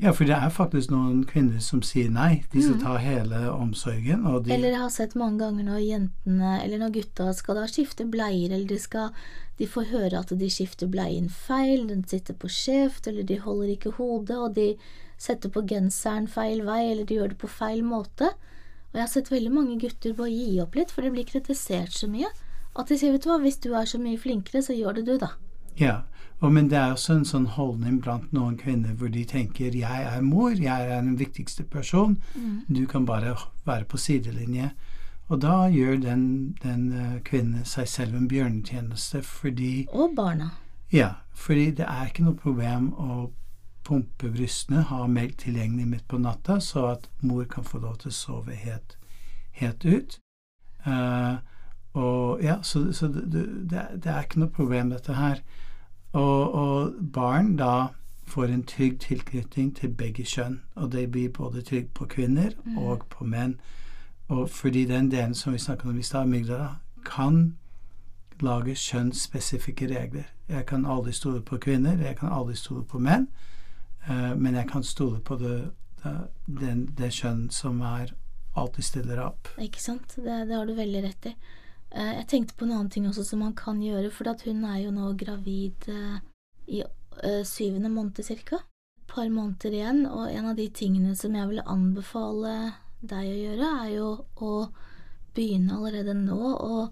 [0.00, 2.42] Ja, for det er faktisk noen kvinner som sier nei.
[2.54, 2.84] De skal mm.
[2.86, 4.22] ta hele omsorgen.
[4.46, 8.06] De eller jeg har sett mange ganger når jentene, eller når gutta skal da skifte
[8.08, 9.12] bleier, eller de skal
[9.60, 13.74] De får høre at de skifter bleien feil, den sitter på skjevt, eller de holder
[13.74, 14.70] ikke hodet, og de
[15.20, 18.32] setter på genseren feil vei, eller de gjør det på feil måte.
[18.90, 21.94] Og jeg har sett veldig mange gutter bare gi opp litt, for de blir kritisert
[21.94, 22.30] så mye.
[22.78, 25.06] At de sier, vet du hva, hvis du er så mye flinkere, så gjør det
[25.10, 25.34] du, da.
[25.78, 26.02] Ja,
[26.40, 30.06] og, men det er også en sånn holdning blant noen kvinner hvor de tenker jeg
[30.08, 32.64] er mor, jeg er den viktigste person, mm.
[32.68, 33.36] du kan bare
[33.68, 34.70] være på sidelinje.
[35.30, 36.24] Og da gjør den,
[36.64, 40.50] den uh, kvinnen seg selv en bjørnetjeneste fordi Og barna.
[40.90, 43.28] Ja, fordi det er ikke noe problem å
[43.90, 48.14] pumpe har melk tilgjengelig midt på natta, så at mor kan få lov til å
[48.14, 48.98] sove helt,
[49.52, 50.18] helt ut.
[50.86, 51.42] Uh,
[51.92, 53.32] og ja, Så, så det,
[53.70, 55.42] det, det, er ikke noe problem, dette her.
[56.12, 57.86] Og, og, barn da
[58.26, 62.78] får en trygg tilknytning til begge kjønn, og de blir både trygg på kvinner mm.
[62.78, 63.58] og på menn.
[64.28, 66.74] Og fordi den delen som vi snakket om i stad, amygdala,
[67.04, 67.56] kan
[68.40, 70.30] lage kjønnsspesifikke regler.
[70.48, 73.26] Jeg kan aldri stole på kvinner, jeg kan aldri stole på menn.
[74.08, 75.58] Uh, men jeg kan stole på det,
[76.46, 78.14] det, det, kjønn som er
[78.58, 79.50] alltid stiller opp.
[79.60, 80.16] Ikke sant.
[80.16, 81.34] Det, det har du veldig rett i.
[81.92, 84.82] Uh, jeg tenkte på en annen ting også som man kan gjøre, for hun er
[84.84, 86.18] jo nå gravid uh,
[86.70, 86.82] i
[87.44, 88.62] syvende måned cirka.
[89.00, 93.38] Et par måneder igjen, og en av de tingene som jeg ville anbefale deg å
[93.40, 94.10] gjøre, er jo
[94.40, 94.52] å
[95.34, 96.90] begynne allerede nå å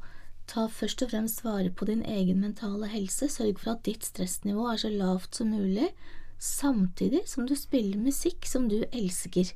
[0.49, 3.29] ta først og fremst vare på din egen mentale helse.
[3.31, 5.91] Sørg for at ditt stressnivå er så lavt som mulig,
[6.39, 9.53] samtidig som du spiller musikk som du elsker.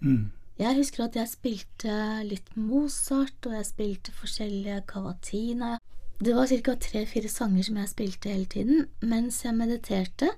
[0.00, 0.30] Mm.
[0.60, 1.94] Jeg husker at jeg spilte
[2.28, 5.78] litt Mozart, og jeg spilte forskjellige Cavatina.
[6.20, 6.74] Det var ca.
[6.76, 10.28] tre-fire sanger som jeg spilte hele tiden mens jeg mediterte,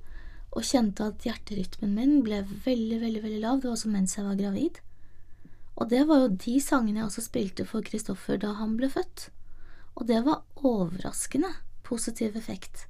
[0.52, 3.58] og kjente at hjerterytmen min ble veldig, veldig, veldig lav.
[3.58, 4.78] Det var også mens jeg var gravid.
[5.80, 9.30] Og det var jo de sangene jeg også spilte for Kristoffer da han ble født.
[9.96, 11.50] Og det var overraskende
[11.82, 12.86] positiv effekt.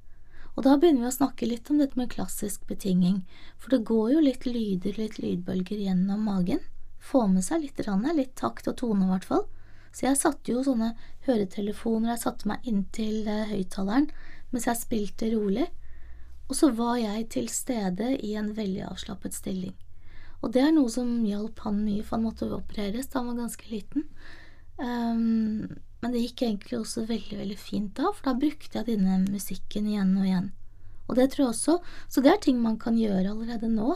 [0.53, 3.23] Og da begynner vi å snakke litt om dette med klassisk betinging,
[3.57, 6.61] for det går jo litt lyder, litt lydbølger gjennom magen.
[7.03, 7.81] Få med seg litt,
[8.15, 9.47] litt takt og tone, i hvert fall.
[9.93, 10.93] Så jeg satte jo sånne
[11.27, 14.09] høretelefoner, jeg satte meg inntil uh, høyttaleren
[14.53, 15.67] mens jeg spilte rolig.
[16.49, 19.73] Og så var jeg til stede i en veldig avslappet stilling.
[20.43, 23.45] Og det er noe som hjalp han mye, for han måtte opereres da han var
[23.45, 24.05] ganske liten.
[24.77, 29.21] Um, men det gikk egentlig også veldig, veldig fint da, for da brukte jeg denne
[29.23, 30.49] musikken igjen og igjen.
[31.07, 31.75] Og det tror jeg også
[32.11, 33.95] Så det er ting man kan gjøre allerede nå.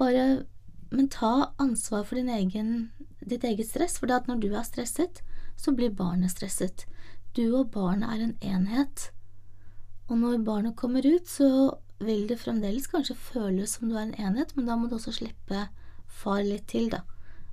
[0.00, 0.46] Bare
[0.90, 5.20] Men ta ansvar for din egen, ditt eget stress, for når du er stresset,
[5.56, 6.86] så blir barnet stresset.
[7.34, 9.10] Du og barnet er en enhet.
[10.08, 14.14] Og når barnet kommer ut, så vil det fremdeles kanskje føles som du er en
[14.14, 15.66] enhet, men da må du også slippe
[16.06, 17.02] far litt til, da.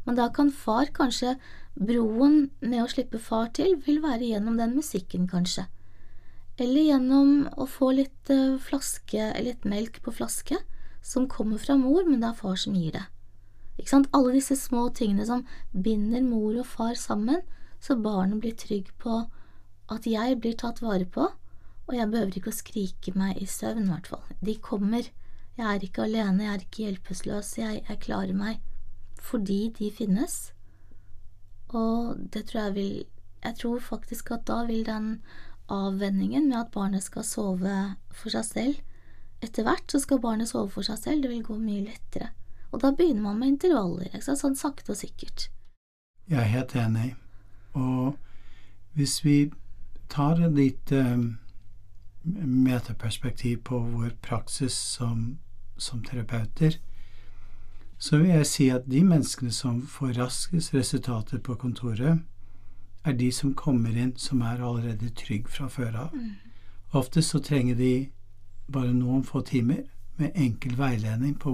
[0.05, 1.35] Men da kan far kanskje
[1.73, 5.65] Broen med å slippe far til vil være gjennom den musikken, kanskje.
[6.61, 10.59] Eller gjennom å få litt uh, flaske, litt melk på flaske,
[11.03, 13.07] som kommer fra mor, men det er far som gir det.
[13.79, 14.11] Ikke sant?
[14.13, 17.41] Alle disse små tingene som binder mor og far sammen,
[17.81, 19.23] så barnet blir trygg på
[19.91, 21.25] at jeg blir tatt vare på,
[21.83, 24.23] og jeg behøver ikke å skrike meg i søvn, i hvert fall.
[24.45, 25.09] De kommer.
[25.57, 28.61] Jeg er ikke alene, jeg er ikke hjelpeløs, jeg, jeg klarer meg.
[29.19, 30.52] Fordi de finnes.
[31.73, 32.93] Og det tror jeg vil
[33.43, 35.21] Jeg tror faktisk at da vil den
[35.67, 38.75] avvenningen med at barnet skal sove for seg selv
[39.43, 42.29] Etter hvert så skal barnet sove for seg selv, det vil gå mye lettere.
[42.71, 45.49] Og da begynner man med intervaller, sånn sakte og sikkert.
[46.31, 47.09] Jeg er helt enig.
[47.75, 48.15] Og
[48.95, 49.51] hvis vi
[50.07, 51.25] tar et lite um
[52.23, 55.39] metaperspektiv på vår praksis som,
[55.77, 56.77] som, terapeuter,
[58.03, 62.19] så vil jeg si at de menneskene som får raskest resultater på kontoret,
[63.05, 66.15] er de som kommer inn som er allerede trygg fra før av.
[66.15, 66.33] Mm.
[66.99, 68.09] Ofte så trenger de
[68.71, 69.85] bare noen få timer
[70.19, 71.53] med enkel veiledning på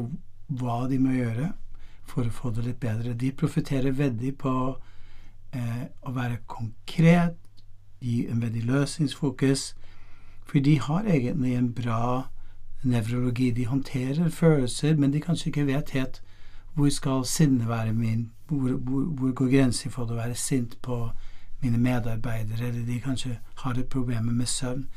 [0.62, 1.52] hva de må gjøre
[2.10, 3.14] for å få det litt bedre.
[3.14, 4.54] De profitterer veldig på
[5.54, 7.38] eh, å være konkret,
[8.02, 9.76] gi en veldig løsningsfokus,
[10.50, 12.02] for de har egentlig en bra
[12.82, 13.52] nevrologi.
[13.52, 16.22] De håndterer følelser, men de kanskje ikke vet helt
[16.80, 21.10] hvor skal sinnet være min, hvor, hvor, hvor går grensen for å være sint på
[21.62, 24.88] mine medarbeidere, eller de kanskje har et problem med søvn.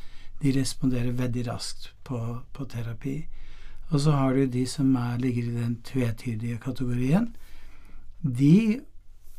[0.43, 3.17] De responderer veldig raskt på, på terapi.
[3.91, 7.37] Og så har du de som er, ligger i den tvetydige kategorien.
[8.23, 8.81] De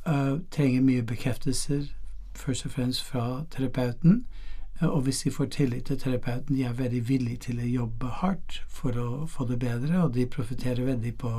[0.08, 1.88] uh, trenger mye bekreftelser,
[2.36, 4.26] først og fremst fra terapeuten.
[4.82, 8.64] Og hvis de får tillit til terapeuten, de er veldig villige til å jobbe hardt
[8.68, 11.32] for å få det bedre, og de profitterer veldig på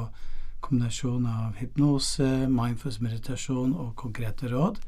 [0.65, 4.81] kombinasjon av hypnose, mindfulness meditasjon og konkrete råd.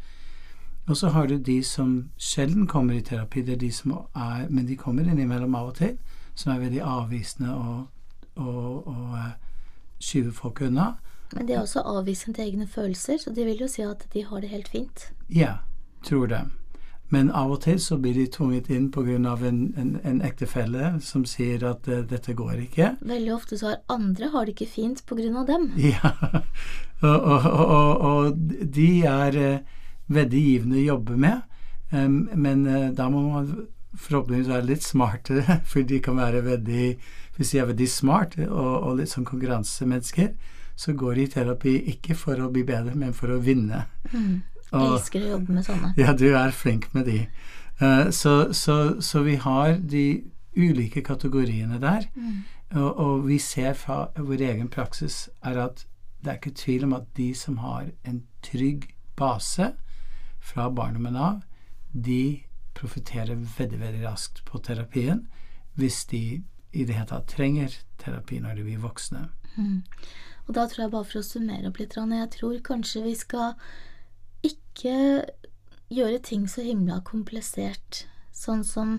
[0.87, 4.47] Og så har du de som sjelden kommer i terapi, det er de som er,
[4.49, 5.97] men de kommer innimellom av og til,
[6.35, 7.87] som er veldig avvisende og,
[8.37, 9.33] og, og uh,
[9.99, 10.93] skyver folk unna.
[11.35, 14.23] Men de er også avvisende til egne følelser, så de vil jo si at de
[14.25, 15.09] har det helt fint.
[15.29, 15.57] Ja,
[16.07, 16.45] tror det.
[17.15, 19.17] Men av og til så blir de tvunget inn pga.
[19.47, 22.97] En, en, en ektefelle som sier at uh, dette går ikke.
[23.07, 25.45] Veldig ofte så har andre har det ikke fint pga.
[25.47, 25.71] dem.
[25.93, 26.11] Ja,
[27.05, 28.37] og, og, og, og
[28.75, 31.43] de er uh, veldig givende å jobbe med,
[31.93, 33.55] um, men uh, da må man
[33.97, 36.91] forhåpentligvis være litt smartere, for de kan være veldig
[37.37, 40.31] Hvis de er veldig smart og, litt sånn konkurransemennesker,
[40.77, 43.83] så går de i terapi ikke for å bli bedre, men for å vinne.
[44.13, 44.41] Mm.
[44.73, 45.93] Jeg elsker å jobbe med sånne.
[46.01, 47.21] Ja, du er flink med de.
[47.81, 50.07] Uh, så, så, så, vi har de
[50.57, 52.09] ulike kategoriene der.
[52.15, 52.45] Mm.
[52.75, 55.85] Og, og, vi ser fra vår egen praksis er at
[56.25, 59.71] det er ikke tvil om at de som har en trygg base
[60.43, 61.43] fra barndommen av,
[61.93, 62.43] de
[62.75, 65.27] profitterer veldig, veldig raskt på terapien
[65.77, 69.29] hvis de i det hele tatt trenger terapi når de blir voksne.
[69.57, 69.85] Mm.
[70.47, 73.55] Og da tror jeg bare for å summere opp litt, jeg tror kanskje vi skal
[74.49, 74.97] ikke
[75.93, 78.05] gjøre ting så himla komplisert,
[78.35, 78.99] sånn som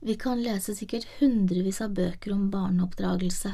[0.00, 3.52] vi kan lese sikkert hundrevis av bøker om barneoppdragelse.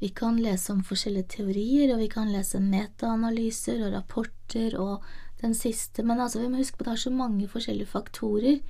[0.00, 5.04] Vi kan lese om forskjellige teorier, og vi kan lese metaanalyser og rapporter og
[5.42, 8.62] den siste, men altså vi må huske på at det er så mange forskjellige faktorer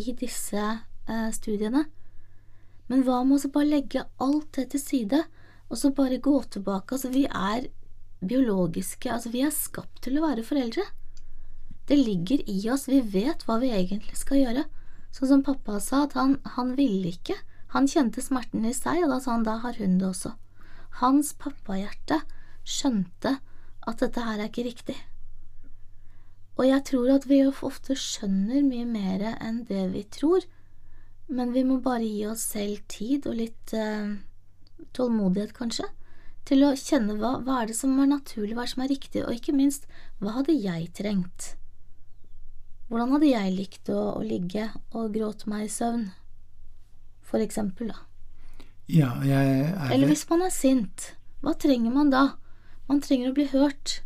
[0.00, 1.84] i disse eh, studiene.
[2.88, 5.22] Men hva med å bare legge alt det til side,
[5.68, 6.96] og så bare gå tilbake?
[6.96, 7.68] Altså, vi er
[8.20, 10.84] biologiske, altså vi er skapt til å være foreldre.
[11.92, 14.62] Det ligger i oss, vi vet hva vi egentlig skal gjøre.
[15.12, 17.36] Sånn som pappa sa, at han, han ville ikke.
[17.74, 20.32] Han kjente smerten i seg, og da sa han da har hun det også.
[21.02, 22.22] Hans pappahjerte
[22.64, 23.34] skjønte
[23.84, 24.96] at dette her er ikke riktig.
[26.56, 30.48] Og jeg tror at vi ofte skjønner mye mer enn det vi tror,
[31.28, 34.16] men vi må bare gi oss selv tid og litt eh,
[34.96, 35.92] tålmodighet, kanskje,
[36.48, 38.96] til å kjenne hva, hva er det som er naturlig, hva er det som er
[38.96, 39.84] riktig, og ikke minst,
[40.24, 41.58] hva hadde jeg trengt?
[42.92, 46.10] Hvordan hadde jeg likt å, å ligge og gråte meg i søvn,
[47.24, 48.02] for eksempel, da?
[48.92, 51.06] Ja, jeg er Eller hvis man er sint,
[51.40, 52.34] hva trenger man da?
[52.90, 54.02] Man trenger å bli hørt.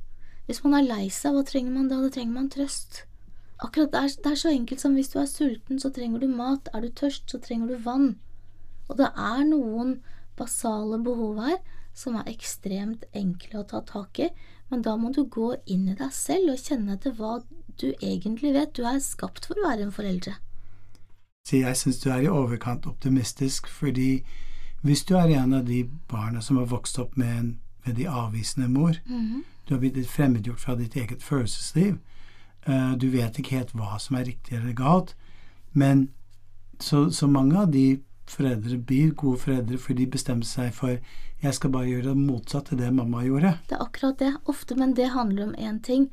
[0.46, 1.98] Hvis man er lei seg, hva trenger man da?
[2.04, 3.00] Da trenger man trøst.
[3.58, 6.30] Akkurat det er, det er så enkelt som hvis du er sulten, så trenger du
[6.30, 6.70] mat.
[6.70, 8.12] Er du tørst, så trenger du vann.
[8.86, 9.96] Og det er noen
[10.38, 11.58] basale behov her
[11.96, 14.30] som er ekstremt enkle å ta tak i,
[14.70, 17.38] men da må du gå inn i deg selv og kjenne etter hva
[17.80, 18.74] du egentlig vet.
[18.74, 20.34] Du er skapt for å være en foreldre.
[21.46, 24.24] Så jeg syns du er i overkant optimistisk, fordi
[24.82, 27.52] hvis du er en av de barna som har vokst opp med en
[27.86, 29.42] veldig avvisende mor, mm -hmm.
[29.68, 31.98] du har blitt fremmedgjort fra ditt eget følelsesliv,
[32.68, 35.16] uh, du vet ikke helt hva som er riktig eller galt,
[35.72, 36.10] men
[36.80, 40.96] så, så mange av de foreldre blir gode foreldre fordi de bestemmer seg for
[41.42, 43.56] jeg skal bare gjøre det motsatt til det mamma gjorde.
[43.68, 46.08] Det er akkurat det, ofte, men det handler om én ting.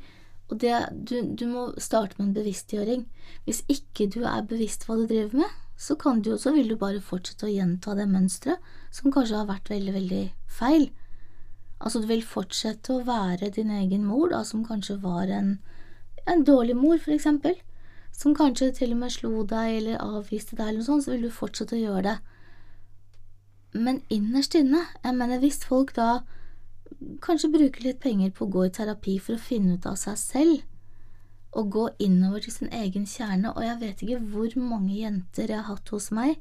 [0.52, 3.06] Og det, du, du, må starte med en bevisstgjøring.
[3.46, 7.00] Hvis ikke du er bevisst hva du driver med, så, du, så vil du bare
[7.02, 8.60] fortsette å gjenta det mønsteret
[8.94, 10.24] som kanskje har vært veldig, veldig
[10.58, 10.90] feil.
[11.80, 15.56] Altså, du vil fortsette å være din egen mor, da, som kanskje var en,
[16.30, 17.56] en dårlig mor, for eksempel.
[18.14, 21.26] Som kanskje til og med slo deg eller avviste deg, eller noe sånt, så vil
[21.26, 22.16] du fortsette å gjøre det.
[23.74, 26.22] Men innerst inne, jeg mener, hvis folk da
[27.24, 30.18] kanskje bruker litt penger på å gå i terapi for å finne ut av seg
[30.20, 30.62] selv,
[31.54, 35.60] og gå innover til sin egen kjerne, og jeg vet ikke hvor mange jenter jeg
[35.60, 36.38] har hatt hos meg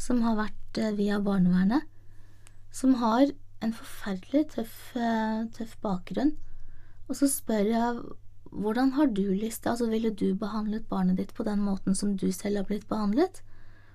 [0.00, 1.84] som har vært eh, via barnevernet,
[2.74, 3.28] som har
[3.64, 6.34] en forferdelig tøff, eh, tøff bakgrunn,
[7.08, 8.04] og så spør jeg
[8.54, 12.14] hvordan har du lyst til, altså ville du behandlet barnet ditt på den måten som
[12.16, 13.42] du selv har blitt behandlet?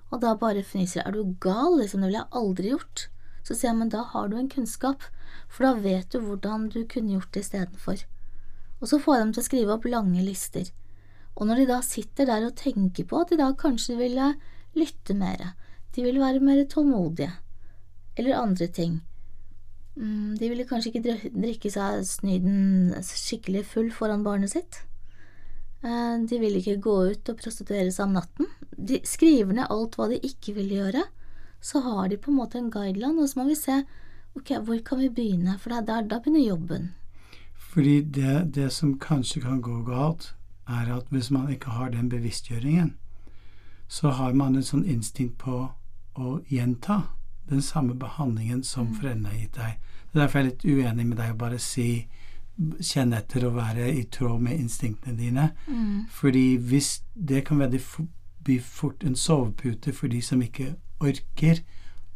[0.10, 3.06] Og da bare fniser jeg, er du gal, liksom, det ville jeg aldri gjort.
[3.46, 5.06] Så sier jeg, men da har du en kunnskap,
[5.50, 8.04] for da vet du hvordan du kunne gjort det istedenfor.
[8.80, 10.72] Og så får jeg dem til å skrive opp lange lister.
[11.38, 14.34] Og når de da sitter der og tenker på at de da kanskje ville
[14.78, 15.54] lytte mer,
[15.96, 17.32] de ville være mer tålmodige,
[18.20, 19.00] eller andre ting,
[19.96, 24.84] mm, de ville kanskje ikke drikke seg snyden skikkelig full foran barnet sitt.
[25.84, 28.50] Eh, de vil ikke gå ut og prostituere seg om natten.
[28.76, 31.06] De skriver ned alt hva de ikke vil gjøre,
[31.62, 33.82] så har de på en måte en guideline, og så må vi se
[34.36, 36.92] ok, hvor kan vi begynne, for da, da begynner jobben.
[37.70, 40.34] Fordi det, det, som kanskje kan gå galt,
[40.68, 42.96] er at hvis man ikke har den bevisstgjøringen,
[43.88, 45.64] så har man et sånn instinkt på
[46.20, 47.02] å gjenta
[47.50, 48.96] den samme behandlingen som mm.
[49.00, 49.78] foreldrene har gitt deg.
[50.12, 51.90] Det er derfor jeg er litt uenig med deg å bare si
[52.84, 55.50] kjenne etter å være i tråd med instinktene dine.
[55.68, 56.08] Mm.
[56.12, 61.64] Fordi hvis det kan bli fort en sovepute for de som ikke orker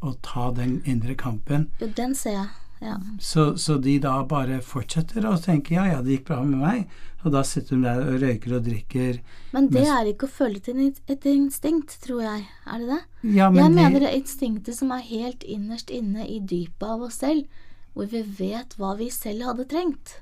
[0.03, 1.69] å ta den indre kampen.
[1.79, 2.51] Jo, den ser jeg.
[2.83, 2.97] Ja.
[3.23, 6.95] Så, så, de da bare fortsetter å tenke ja, ja, det gikk bra med meg,
[7.23, 9.21] og da sitter de der og røyker og drikker.
[9.53, 12.43] Men det er ikke å følge til et instinkt, tror jeg.
[12.67, 12.99] Er det det?
[13.37, 13.77] Ja, men jeg de...
[13.77, 17.47] mener det er instinktet som er helt innerst inne i dypet av oss selv,
[17.95, 20.17] hvor vi vet hva vi selv hadde trengt.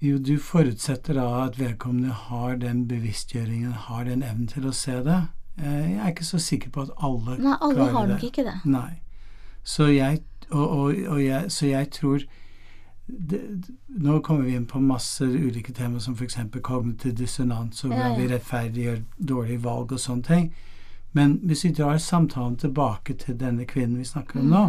[0.00, 4.96] Jo, du forutsetter da at vedkommende har den bevisstgjøringen, har den evnen til å se
[5.04, 5.20] det.
[5.60, 8.44] Eh, jeg er ikke så sikker på at alle, Nei, alle klarer har nok ikke
[8.46, 8.56] det.
[8.64, 9.00] Nei.
[9.62, 12.24] Så jeg, og, og, og jeg, så jeg tror
[13.06, 13.40] det,
[13.88, 16.38] nå kommer vi inn på masse ulike temaer, som f.eks.
[16.62, 18.20] kognitiv dissonans, og hvordan ja, ja.
[18.20, 20.52] vi rettferdiggjør dårlige valg og sånne ting.
[21.12, 24.52] Men hvis vi drar samtalen tilbake til denne kvinnen vi snakker om mm.
[24.54, 24.66] nå,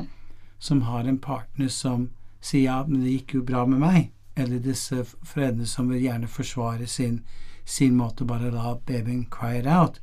[0.60, 2.10] som har en partner som
[2.42, 6.28] sier ja, men det gikk jo bra med meg, eller disse foreldrene som vil gjerne
[6.28, 7.22] forsvare sin,
[7.66, 10.02] sin måte bare la babyen cry it out,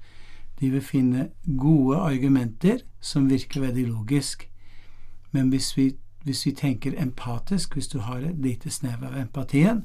[0.60, 4.48] de vil finne gode argumenter som virker veldig logisk.
[5.30, 5.92] Men hvis vi,
[6.24, 9.84] hvis vi tenker empatisk, hvis du har et lite snev av empatien,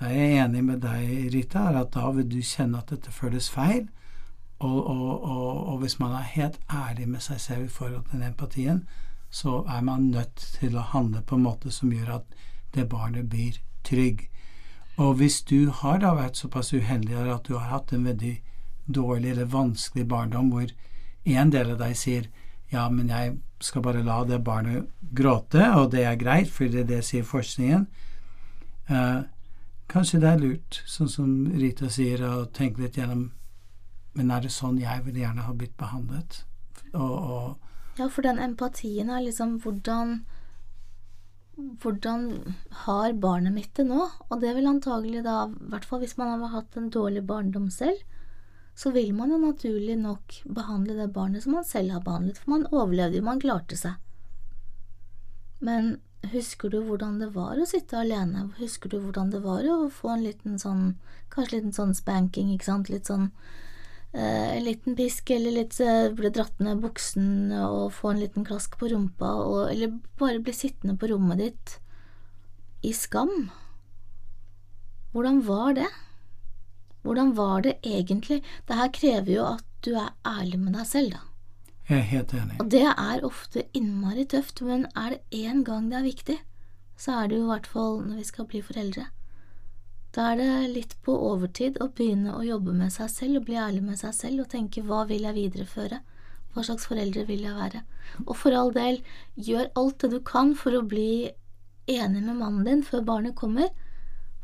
[0.00, 3.50] da er jeg enig med deg, Rita, at da vil du kjenne at dette føles
[3.50, 3.88] feil.
[4.62, 8.20] Og, og, og, og hvis man er helt ærlig med seg selv i forhold til
[8.20, 8.84] den empatien,
[9.30, 12.34] så er man nødt til å handle på en måte som gjør at
[12.74, 14.28] det barnet blir trygg.
[15.00, 18.36] Og hvis du har da vært såpass uheldig at du har hatt en veldig
[18.86, 20.72] dårlig eller vanskelig barndom hvor
[21.24, 22.28] en del av deg sier
[22.72, 26.86] ja, men jeg skal bare la det barnet gråte, og det er greit, for det
[26.86, 27.84] er det sier forskningen.
[28.88, 29.18] Eh,
[29.92, 33.30] kanskje det er lurt, sånn som Rita sier, å tenke litt gjennom
[34.12, 36.42] Men er det sånn jeg ville gjerne ha blitt behandlet?
[36.92, 40.18] Og, og ja, for den empatien er liksom hvordan
[41.56, 44.06] hvordan har barnet mitt det nå?
[44.28, 47.68] Og det vil antagelig da, i hvert fall hvis man har hatt en dårlig barndom
[47.70, 48.00] selv,
[48.74, 52.54] så vil man jo naturlig nok behandle det barnet som man selv har behandlet, for
[52.54, 53.98] man overlevde jo, man klarte seg.
[55.60, 55.98] Men
[56.32, 58.48] husker du hvordan det var å sitte alene?
[58.58, 60.94] Husker du hvordan det var å få en liten sånn,
[61.34, 63.28] kanskje liten sånn spanking, ikke sant, litt sånn
[64.12, 68.76] en liten pisk eller litt eh, bli dratt ned buksen og få en liten klask
[68.80, 71.76] på rumpa, og, eller bare bli sittende på rommet ditt
[72.84, 73.50] i skam.
[75.12, 75.88] Hvordan var det?
[77.02, 78.42] Hvordan var det egentlig?
[78.68, 81.22] Det her krever jo at du er ærlig med deg selv, da.
[81.88, 82.60] Jeg er helt enig.
[82.62, 86.38] Og det er ofte innmari tøft, men er det én gang det er viktig,
[86.96, 89.08] så er det jo i hvert fall når vi skal bli foreldre.
[90.12, 93.56] Da er det litt på overtid å begynne å jobbe med seg selv og bli
[93.56, 96.02] ærlig med seg selv og tenke hva vil jeg videreføre,
[96.52, 97.80] hva slags foreldre vil jeg være,
[98.26, 99.00] og for all del,
[99.40, 101.32] gjør alt det du kan for å bli
[101.88, 103.72] enig med mannen din før barnet kommer,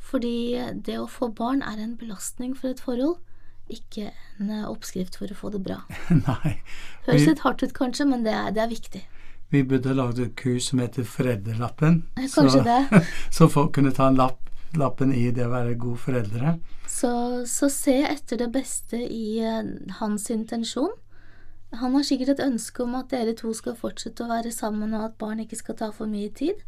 [0.01, 0.57] fordi
[0.87, 3.19] det å få barn er en belastning for et forhold,
[3.69, 4.09] ikke
[4.41, 5.83] en oppskrift for å få det bra.
[6.25, 6.57] Nei.
[7.05, 9.05] Høres litt hardt ut kanskje, men det er, det er viktig.
[9.53, 12.03] Vi burde lagd et kurs som heter Foreldrelappen.
[12.16, 13.05] Kanskje så, det.
[13.37, 16.55] så folk kunne ta en lapp, lappen i det å være god foreldre.
[16.89, 17.11] Så,
[17.49, 19.62] så se etter det beste i uh,
[20.01, 20.93] hans intensjon.
[21.79, 25.11] Han har sikkert et ønske om at dere to skal fortsette å være sammen, og
[25.11, 26.61] at barn ikke skal ta for mye tid.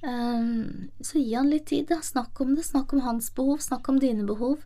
[0.00, 2.00] Um, så gi han litt tid, da.
[2.04, 2.64] Snakk om det.
[2.64, 4.64] Snakk om hans behov, snakk om dine behov.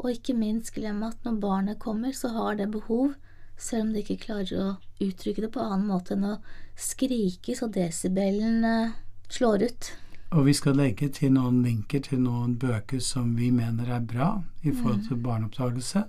[0.00, 3.12] Og ikke minst glem at når barnet kommer, så har det behov,
[3.60, 4.70] selv om det ikke klarer å
[5.04, 6.38] uttrykke det på annen måte enn å
[6.80, 8.96] skrike så desibelen uh,
[9.30, 9.92] slår ut.
[10.34, 14.32] Og vi skal legge til noen linker til noen bøker som vi mener er bra
[14.66, 16.02] i forhold til barneoppdragelse,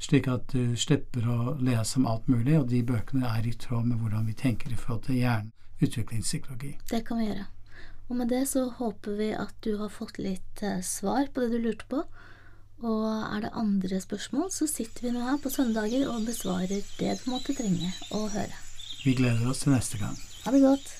[0.00, 3.88] slik at du slipper å lese om alt mulig, og de bøkene er i tråd
[3.88, 6.74] med hvordan vi tenker i forhold til hjerneutviklingspsykologi.
[6.92, 7.48] Det kan vi gjøre.
[8.10, 11.54] Og med det så håper vi at du har fått litt eh, svar på det
[11.54, 12.04] du lurte på.
[12.84, 17.20] Og er det andre spørsmål, så sitter vi nå her på søndager og besvarer det
[17.22, 18.64] du måtte trenge å høre.
[19.06, 20.20] Vi gleder oss til neste gang.
[20.44, 20.99] Ha det godt.